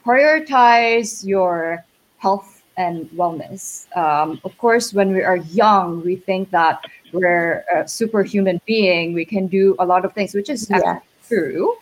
[0.06, 1.84] prioritize your
[2.18, 3.88] health and wellness.
[3.96, 6.84] Um, of course, when we are young, we think that
[7.16, 9.14] we're a superhuman being.
[9.14, 11.00] We can do a lot of things, which is Yeah.
[11.28, 11.76] true.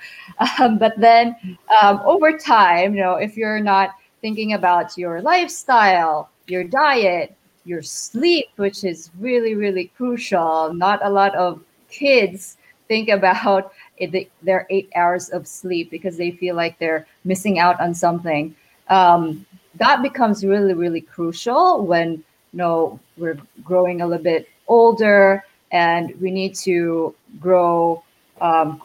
[0.59, 1.36] Um, but then
[1.81, 7.81] um, over time, you know, if you're not thinking about your lifestyle, your diet, your
[7.81, 10.73] sleep, which is really, really crucial.
[10.73, 12.57] Not a lot of kids
[12.88, 17.79] think about it, their eight hours of sleep because they feel like they're missing out
[17.79, 18.55] on something.
[18.89, 25.43] Um, that becomes really, really crucial when you know we're growing a little bit older
[25.72, 28.03] and we need to grow
[28.41, 28.82] um,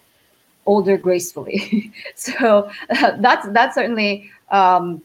[0.67, 1.93] older gracefully.
[2.15, 2.71] so
[3.19, 5.03] that's that's certainly um,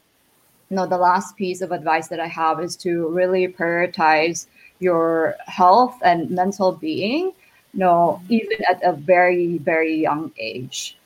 [0.69, 4.47] you know the last piece of advice that I have is to really prioritize
[4.80, 7.34] your health and mental being.
[7.74, 10.97] You know, even at a very very young age.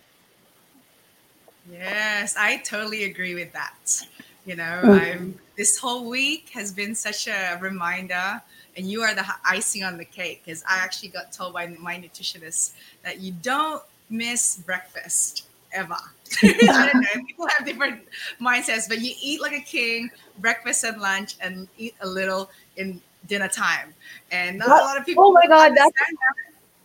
[1.69, 4.03] Yes, I totally agree with that.
[4.45, 5.35] You know, Mhm.
[5.35, 8.41] I'm this whole week has been such a reminder,
[8.77, 11.95] and you are the icing on the cake because I actually got told by my
[11.97, 12.73] nutritionist
[13.03, 15.97] that you don't miss breakfast ever.
[16.43, 17.25] I don't know.
[17.25, 18.01] People have different
[18.39, 20.09] mindsets, but you eat like a king,
[20.39, 23.93] breakfast and lunch, and eat a little in dinner time.
[24.31, 25.25] And not a lot of oh people.
[25.25, 26.35] Oh my God, that's- that.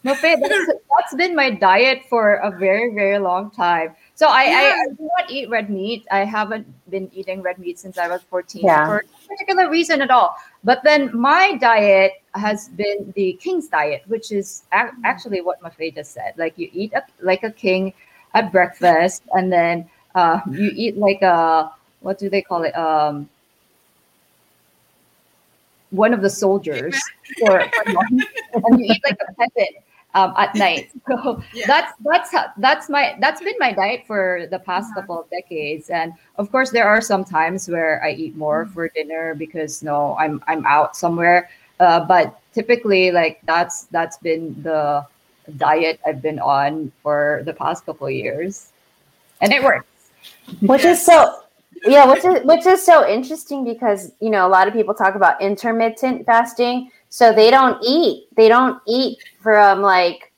[0.05, 0.66] No, Faye, that's,
[0.97, 3.95] that's been my diet for a very, very long time.
[4.23, 4.75] So I, I, Yeah.
[4.79, 6.07] I do not eat red meat.
[6.12, 8.87] I haven't been eating red meat since I was 14 Yeah.
[8.87, 10.37] for no particular reason at all.
[10.62, 15.93] But then my diet has been the king's diet, which is ac- actually what Mafei
[15.93, 16.35] just said.
[16.37, 17.95] Like you eat a, like a king
[18.35, 22.77] at breakfast, and then uh, you eat like a what do they call it?
[22.77, 23.29] Um,
[25.91, 26.95] one of the soldiers
[27.41, 28.23] for, for lunch,
[28.55, 29.83] and you eat like a peasant
[30.15, 30.91] um, at night.
[31.09, 31.67] So Yeah.
[31.67, 35.01] that's that's how, that's my that's been my diet for the past Uh-huh.
[35.01, 35.91] couple of decades.
[35.91, 40.17] And of course, there are some times where I eat more for dinner because no,
[40.19, 41.51] I'm I'm out somewhere.
[41.81, 45.05] Uh, but typically, like that's that's been the
[45.57, 48.71] diet I've been on for the past couple of years,
[49.41, 49.87] and it works.
[50.61, 51.41] which is so
[51.87, 55.15] yeah which is which is so interesting because you know a lot of people talk
[55.15, 60.33] about intermittent fasting so they don't eat they don't eat from like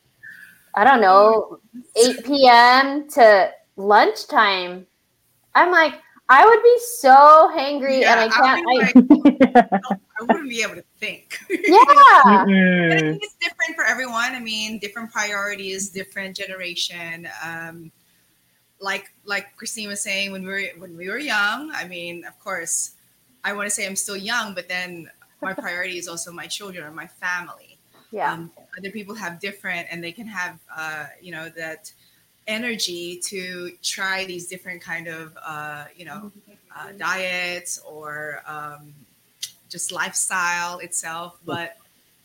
[0.74, 1.60] i don't know
[1.94, 4.84] 8 p.m to lunchtime
[5.54, 5.94] i'm like
[6.28, 10.84] i would be so hangry and i can't I'll I, I wouldn't be able to
[10.98, 11.38] think.
[11.50, 14.32] yeah But I think it's different for everyone.
[14.32, 17.28] I mean, different priorities, different generation.
[17.44, 17.90] Um,
[18.80, 22.38] like like Christine was saying, when we were when we were young, I mean, of
[22.38, 22.94] course,
[23.42, 25.10] I want to say I'm still young, but then
[25.44, 27.78] my priority is also my children or my family.
[28.10, 31.92] yeah Um, other people have different, and they can have uh, you know that
[32.46, 36.32] energy to try these different kind of uh, you know
[36.76, 38.94] uh, diets or um,
[39.68, 41.38] just lifestyle itself.
[41.44, 41.76] But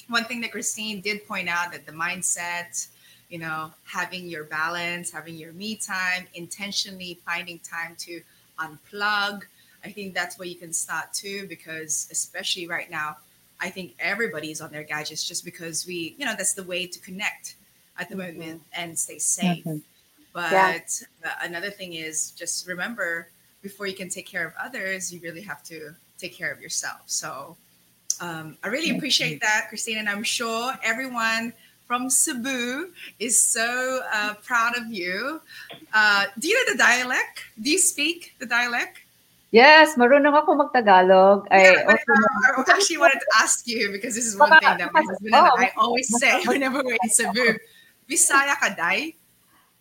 [0.07, 2.87] one thing that Christine did point out that the mindset,
[3.29, 8.21] you know, having your balance, having your me time, intentionally finding time to
[8.59, 9.43] unplug.
[9.83, 13.17] I think that's where you can start too, because especially right now,
[13.59, 16.99] I think everybody's on their gadgets just because we, you know, that's the way to
[16.99, 17.55] connect
[17.97, 19.65] at the moment and stay safe.
[19.65, 19.81] Mhm.
[20.33, 21.29] But Yeah.
[21.29, 23.29] uh, another thing is just remember
[23.61, 27.01] before you can take care of others, you really have to take care of yourself.
[27.07, 27.57] So
[28.21, 31.53] um, I really appreciate that, Christine, and I'm sure everyone
[31.87, 35.41] from Cebu is so uh, proud of you.
[35.93, 37.43] Uh, do you know the dialect?
[37.61, 38.99] Do you speak the dialect?
[39.49, 41.49] Yes, marunong ako magtagalog.
[41.49, 44.77] I Yeah, also uh, I actually wanted to ask you because this is one thing
[44.77, 47.57] that my husband and I always say whenever we're in Cebu.
[48.05, 49.17] Bisaya ka, Day?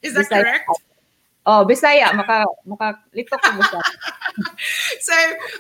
[0.01, 0.41] Is that Bisaya.
[0.41, 0.69] correct?
[1.45, 3.93] Oh, Bisaya, maka makalito ko Bisaya.
[5.05, 5.12] so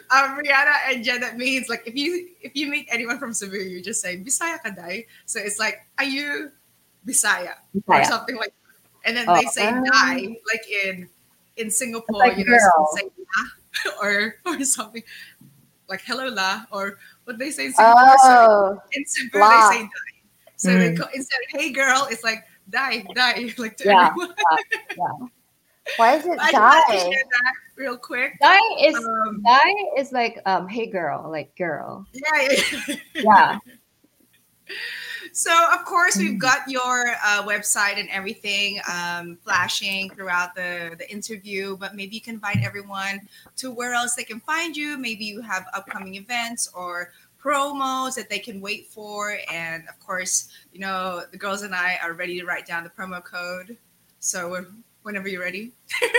[0.08, 3.60] um, Rihanna and Jen, that means like if you if you meet anyone from Cebu,
[3.60, 5.04] you just say Bisaya ka day.
[5.28, 6.48] So it's like, are you
[7.04, 8.76] Bisaya or something like that.
[9.04, 9.80] And then Oh, they say ah.
[9.84, 11.08] die, like in
[11.60, 12.88] in Singapore, like you know, girl.
[12.96, 13.42] say "Ya,"
[14.02, 15.02] or or something
[15.88, 18.16] like hello la or what they say in Singapore.
[18.18, 19.48] So Oh, in Cebu la.
[19.50, 19.88] they say die.
[20.56, 20.96] So they Mm.
[20.98, 24.08] call, instead of hey girl, it's like die, die, like to Yeah.
[24.10, 25.30] everyone.
[25.96, 27.52] why is it I just wanted to die?
[27.76, 28.32] real quick.
[28.40, 32.06] Die is Um, die is like um hey girl, like girl.
[32.12, 32.94] yeah, yeah.
[33.22, 33.56] Yeah.
[35.32, 41.10] So of course we've got your uh, website and everything um, flashing throughout the the
[41.10, 43.20] interview, but maybe you can invite everyone
[43.56, 44.98] to where else they can find you.
[44.98, 47.12] Maybe you have upcoming events or
[47.42, 51.98] promos that they can wait for, and of course, you know the girls and I
[52.02, 53.76] are ready to write down the promo code.
[54.20, 54.66] So we're-
[55.02, 55.72] whenever you're ready,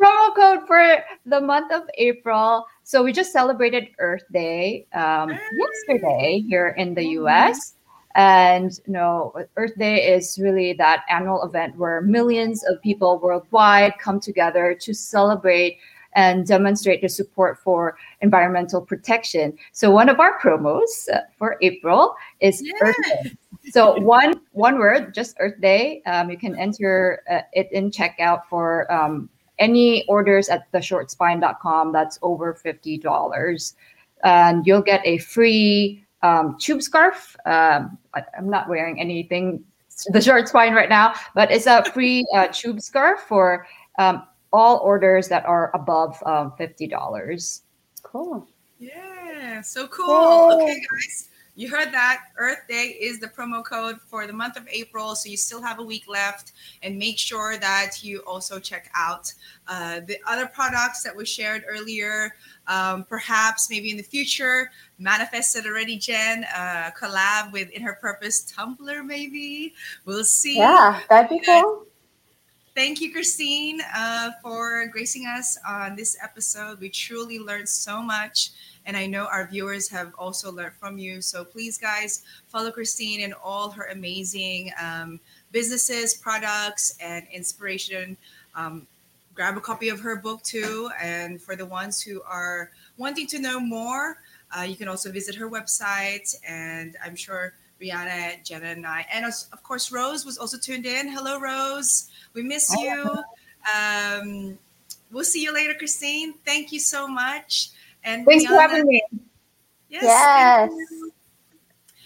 [0.00, 2.66] promo code for the month of April.
[2.86, 7.74] So we just celebrated Earth Day um, yesterday here in the US.
[8.14, 13.98] And you know, Earth Day is really that annual event where millions of people worldwide
[13.98, 15.78] come together to celebrate
[16.14, 19.58] and demonstrate their support for environmental protection.
[19.72, 22.72] So one of our promos uh, for April is Yeah.
[22.82, 23.36] Earth Day.
[23.72, 26.02] So one one word, just Earth Day.
[26.06, 29.28] Um, you can enter uh, it in checkout for um,
[29.58, 33.74] any orders at theshortspine.com that's over $50
[34.24, 39.64] and you'll get a free um, tube scarf um, I, i'm not wearing anything
[40.12, 43.66] the short spine right now but it's a free uh, tube scarf for
[43.98, 47.60] um, all orders that are above um, $50
[48.06, 48.48] Cool.
[48.78, 50.60] Yeah, so cool.
[50.60, 50.64] Yay.
[50.64, 52.20] Okay, guys, you heard that.
[52.36, 55.78] Earth Day is the promo code for the month of April, so you still have
[55.78, 56.52] a week left.
[56.82, 59.32] And make sure that you also check out
[59.66, 62.34] uh, the other products that were shared earlier.
[62.68, 68.42] Um, perhaps maybe in the future, manifested already, Jen, uh, collab with In Her Purpose
[68.42, 69.74] tumbler, maybe.
[70.04, 70.58] We'll see.
[70.58, 71.86] Yeah, that'd be cool.
[72.74, 76.78] Thank you, Christine, uh, for gracing us on this episode.
[76.78, 78.50] We truly learned so much,
[78.86, 81.20] and I know our viewers have also learned from you.
[81.20, 85.20] So please, guys, follow Christine and all her amazing um,
[85.50, 88.16] businesses, products, and inspiration.
[88.54, 88.86] Um,
[89.34, 90.88] grab a copy of her book too.
[91.02, 94.18] And for the ones who are wanting to know more,
[94.56, 96.34] uh, you can also visit her website.
[96.48, 101.08] And I'm sure Rihanna, Jenna, and I, and of course, Rose was also tuned in.
[101.08, 102.08] Hello, Rose.
[102.34, 103.22] We miss you.
[103.76, 104.58] Um,
[105.10, 106.34] we'll see you later, Christine.
[106.44, 107.70] Thank you so much.
[108.06, 109.02] And thanks for Rihanna- having me
[109.88, 110.02] Yes.
[110.04, 110.70] Yes.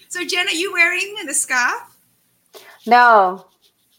[0.09, 1.97] So, Jen, are you wearing the scarf?
[2.87, 3.47] No,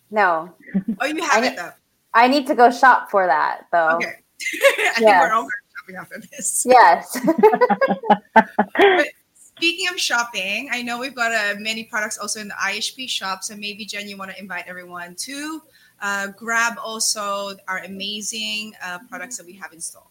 [0.10, 0.54] no.
[0.99, 1.72] Oh, you have I it though.
[2.14, 3.95] I need to go shop for that though.
[3.95, 4.08] Okay.
[4.43, 5.22] I think Yes.
[5.22, 5.47] we're all
[5.78, 6.66] shopping after this.
[6.68, 7.18] Yes.
[9.56, 13.43] Speaking of shopping, I know we've got uh, many products also in the IHP shop.
[13.43, 15.62] So maybe Jen, you want to invite everyone to
[16.02, 20.08] uh, grab also our amazing uh, products that we have installed.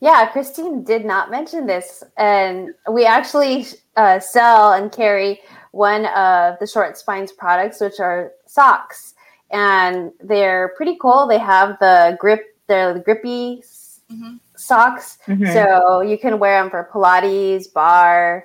[0.00, 5.40] Yeah, Christine did not mention this, and we actually uh, sell and carry
[5.72, 9.14] one of the Short Spines products, which are socks,
[9.50, 11.26] and they're pretty cool.
[11.26, 14.38] They have the grip, they're the grippy s- Mhm.
[14.54, 15.52] socks, Mhm.
[15.52, 18.44] so you can wear them for Pilates, barre,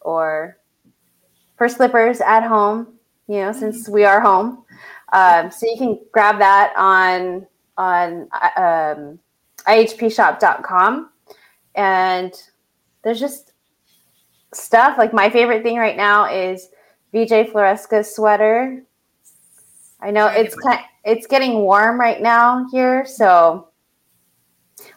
[0.00, 0.56] or
[1.56, 2.98] for slippers at home.
[3.26, 4.64] You know, since we are home,
[5.12, 7.46] um, so you can grab that on
[7.76, 9.18] on uh, um,
[9.66, 11.10] ihpshop.com
[11.74, 12.32] and
[13.02, 13.52] there's just
[14.54, 16.68] stuff like my favorite thing right now is
[17.12, 18.82] VJ Floresca's sweater.
[20.00, 23.68] I know it's kind it's getting warm right now here, so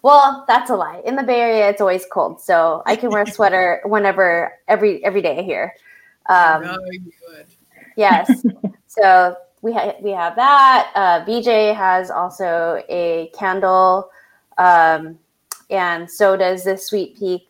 [0.01, 1.01] well, that's a lie.
[1.05, 5.03] In the Bay Area, it's always cold, so I can wear a sweater whenever every
[5.03, 5.73] every day here.
[6.27, 6.77] Um.
[7.97, 8.45] Yes.
[8.87, 10.91] so we ha- we have that.
[10.95, 14.09] Uh, BJ has also a candle,
[14.57, 15.17] um,
[15.69, 17.49] and so does this Sweet Peak.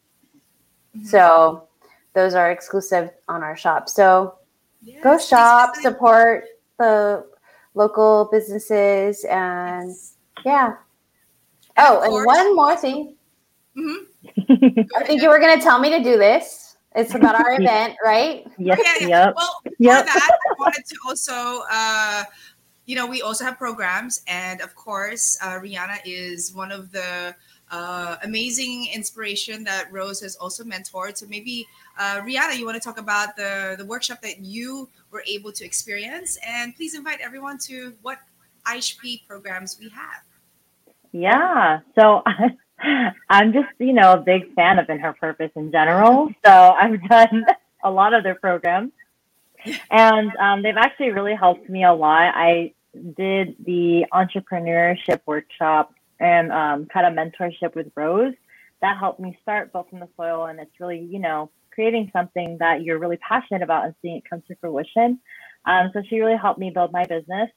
[0.97, 1.05] Mhm.
[1.05, 1.67] So
[2.13, 3.89] those are exclusive on our shop.
[3.89, 4.35] So
[4.81, 6.45] Yes, go shop, support
[6.77, 7.25] the
[7.73, 9.93] local businesses, and
[10.45, 10.75] yeah.
[11.77, 13.15] Oh, and one more thing.
[13.75, 14.87] Mhm.
[14.95, 16.77] I think you were going to tell me to do this.
[16.95, 18.45] It's about our event, right?
[18.57, 18.79] Yep.
[18.81, 19.07] Yeah, yeah.
[19.25, 19.33] Yep.
[19.35, 20.05] Well, for Yep.
[20.05, 22.23] that, I wanted to also, uh,
[22.85, 27.35] you know, we also have programs, and of course, uh, Rihanna is one of the
[27.71, 31.17] uh, amazing inspiration that Rose has also mentored.
[31.17, 31.67] So maybe,
[31.97, 35.65] uh, Rihanna, you want to talk about the the workshop that you were able to
[35.65, 38.19] experience, and please invite everyone to what
[38.65, 40.23] IHP programs we have.
[41.11, 41.79] Yeah.
[41.97, 42.23] So
[43.29, 46.29] I'm just, you know, a big fan of In Her Purpose in general.
[46.45, 47.45] So I've done
[47.83, 48.91] a lot of their programs.
[49.91, 52.33] And um, they've actually really helped me a lot.
[52.35, 58.33] I did the entrepreneurship workshop and um, kind of mentorship with Rose,
[58.81, 60.45] that helped me start Built from the Soil.
[60.45, 64.23] And it's really, you know, creating something that you're really passionate about and seeing it
[64.29, 65.19] come to fruition.
[65.65, 67.49] Um, so she really helped me build my business.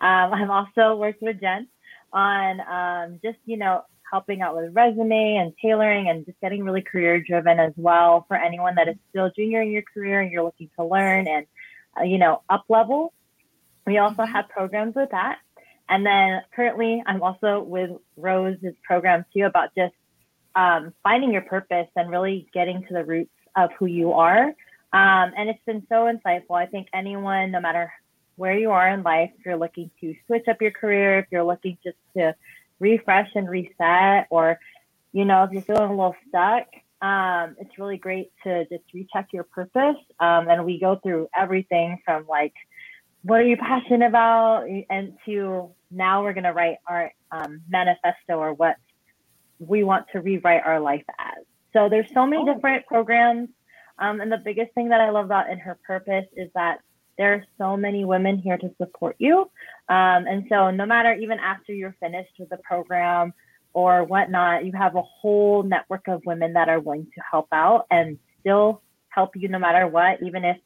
[0.00, 1.68] Um, I've also worked with Jen
[2.12, 3.82] on um, just, you know,
[4.14, 8.36] helping out with resume and tailoring and just getting really career driven as well for
[8.36, 11.46] anyone that is still junior in your career and you're looking to learn and,
[11.98, 13.12] uh, you know, up level.
[13.84, 14.32] We also mm-hmm.
[14.32, 15.38] have programs with that.
[15.88, 19.94] And then currently, I'm also with Rose's program too about just
[20.54, 24.44] um, finding your purpose and really getting to the roots of who you are.
[24.92, 26.56] Um, and it's been so insightful.
[26.56, 27.92] I think anyone, no matter
[28.36, 31.42] where you are in life, if you're looking to switch up your career, if you're
[31.42, 32.36] looking just to
[32.80, 34.58] refresh and reset, or
[35.12, 36.66] you know, if you're feeling a little stuck,
[37.00, 39.96] um, it's really great to just recheck your purpose.
[40.18, 42.54] Um, and we go through everything from like
[43.24, 48.34] what are you passionate about and to now we're going to write our um, manifesto
[48.34, 48.76] or what
[49.58, 53.48] we want to rewrite our life as so there's so many different programs
[53.98, 56.78] um, and the biggest thing that i love about in her purpose is that
[57.16, 59.50] there are so many women here to support you
[59.88, 63.32] um, and so no matter even after you're finished with the program
[63.72, 67.86] or whatnot you have a whole network of women that are willing to help out
[67.90, 70.56] and still help you no matter what even if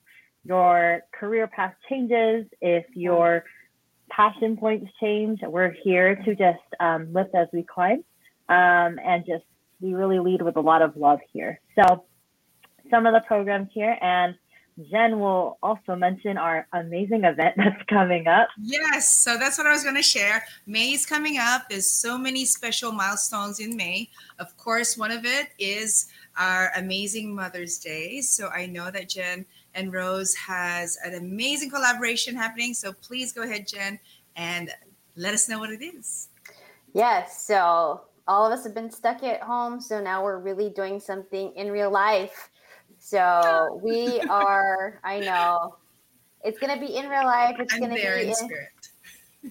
[0.48, 3.44] your career path changes, if your
[4.10, 8.02] passion points change, we're here to just um, lift as we climb
[8.48, 9.44] um, and just
[9.80, 11.60] we really lead with a lot of love here.
[11.78, 12.04] So
[12.90, 14.34] some of the programs here and
[14.90, 18.48] Jen will also mention our amazing event that's coming up.
[18.60, 20.44] Yes, so that's what I was going to share.
[20.66, 21.68] May is coming up.
[21.68, 24.08] There's so many special milestones in May.
[24.38, 26.06] Of course, one of it is
[26.36, 28.20] our amazing Mother's Day.
[28.20, 32.74] So I know that Jen and Rose has an amazing collaboration happening.
[32.74, 33.98] So please go ahead, Jen,
[34.36, 34.70] and
[35.16, 36.28] let us know what it is.
[36.94, 37.44] Yes.
[37.44, 39.80] So all of us have been stuck at home.
[39.80, 42.50] So now we're really doing something in real life.
[43.08, 45.76] So we are, I know,
[46.44, 47.56] it's going to be in real life.
[47.58, 48.68] It's going to be in, in spirit.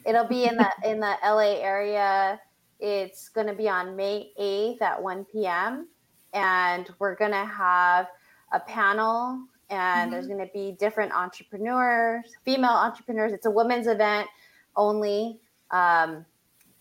[0.05, 2.39] It'll be in the in the LA area.
[2.79, 5.87] It's going to be on May 8th at 1 p.m.
[6.33, 8.09] And we're going to have
[8.51, 9.41] a panel
[9.71, 10.11] and mm-hmm.
[10.11, 13.33] there's going to be different entrepreneurs, female entrepreneurs.
[13.33, 14.27] It's a women's event
[14.75, 15.39] only.
[15.71, 16.27] Um,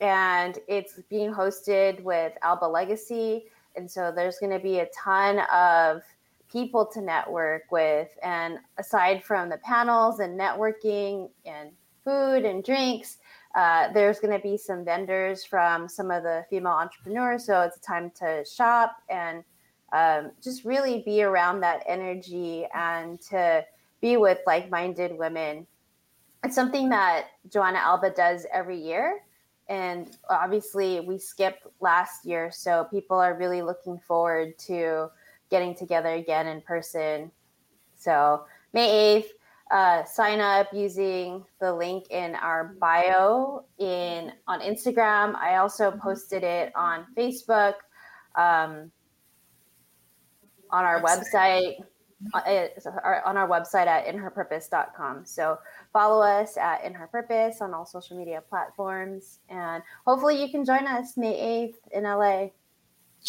[0.02, 3.46] and it's being hosted with Alba Legacy.
[3.76, 6.02] And so there's going to be a ton of
[6.50, 8.08] people to network with.
[8.22, 11.70] And aside from the panels and networking and
[12.04, 13.18] food and drinks,
[13.54, 17.46] uh, there's going to be some vendors from some of the female entrepreneurs.
[17.46, 19.42] So it's a time to shop and
[19.92, 23.64] um, just really be around that energy and to
[24.00, 25.66] be with like-minded women.
[26.44, 29.20] It's something that Joanna Alba does every year.
[29.68, 35.10] And obviously, we skipped last year, so people are really looking forward to
[35.50, 37.30] getting together again in person.
[37.96, 39.28] So, May 8th,
[39.70, 45.34] uh, sign up using the link in our bio in on Instagram.
[45.34, 47.74] I also posted it on Facebook.
[48.36, 48.92] Um,
[50.70, 51.76] on our website,
[52.34, 52.66] uh,
[53.24, 55.24] on our website at inherpurpose.com.
[55.24, 55.58] So
[55.92, 59.40] follow us at In Her Purpose on all social media platforms.
[59.48, 62.48] And hopefully you can join us May 8th in LA.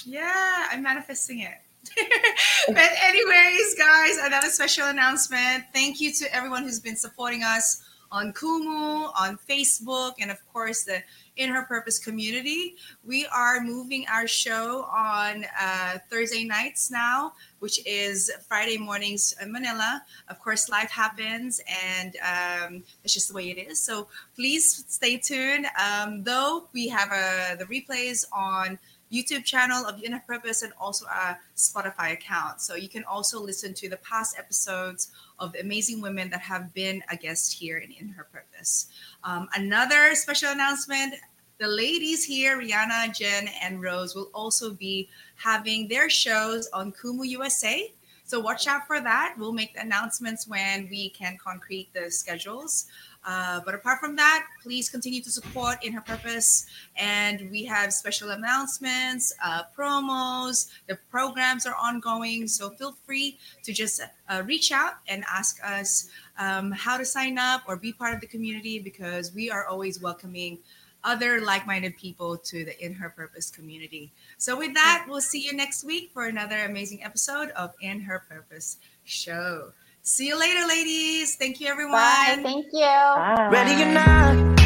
[0.06, 1.56] Yeah, I'm manifesting it.
[2.68, 5.66] but anyways, guys, another special announcement.
[5.74, 10.84] Thank you to everyone who's been supporting us on Kumu, on Facebook, and of course
[10.84, 11.02] the
[11.38, 12.76] in her purpose community.
[13.06, 19.52] We are moving our show on uh, Thursday nights now, which is Friday mornings in
[19.52, 20.02] Manila.
[20.30, 21.62] Of course, life happens,
[21.94, 23.80] and um, it's just the way it is.
[23.80, 25.68] So please stay tuned.
[25.80, 28.80] Um, though we have uh, the replays on
[29.12, 32.62] YouTube channel of Her Purpose and also a Spotify account.
[32.62, 36.74] So you can also listen to the past episodes of the amazing women that have
[36.74, 38.88] been a guest here in In Her Purpose.
[39.24, 41.16] Um, another special announcement
[41.60, 47.28] the ladies here, Rihanna, Jen, and Rose, will also be having their shows on Kumu
[47.30, 47.92] USA.
[48.26, 49.36] So watch out for that.
[49.40, 52.86] We'll make the announcements when we can concrete the schedules.
[53.28, 56.66] Uh, but apart from that, please continue to support In Her Purpose.
[56.96, 62.48] And we have special announcements, uh, promos, the programs are ongoing.
[62.48, 66.10] So feel free to just uh, reach out and ask us
[66.40, 70.02] um, how to sign up or be part of the community because we are always
[70.02, 70.60] welcoming
[71.04, 74.12] other like-minded people to the In Her Purpose community.
[74.38, 78.24] So with that, we'll see you next week for another amazing episode of In Her
[78.30, 79.74] Purpose show.
[80.10, 81.36] See you later, ladies.
[81.36, 81.92] Thank you, everyone.
[81.92, 82.40] Bye.
[82.42, 82.80] Thank you.
[82.80, 83.50] Bye.
[83.52, 84.60] Ready or not,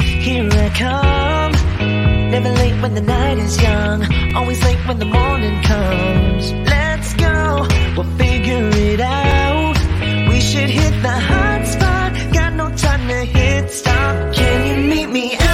[0.00, 2.30] here I come.
[2.32, 4.02] Never late when the night is young.
[4.34, 6.52] Always late when the morning comes.
[6.52, 7.68] Let's go.
[7.96, 9.78] We'll figure it out.
[10.30, 12.32] We should hit the hot spot.
[12.32, 14.34] Got no time to hit stop.
[14.34, 15.47] Can you meet me?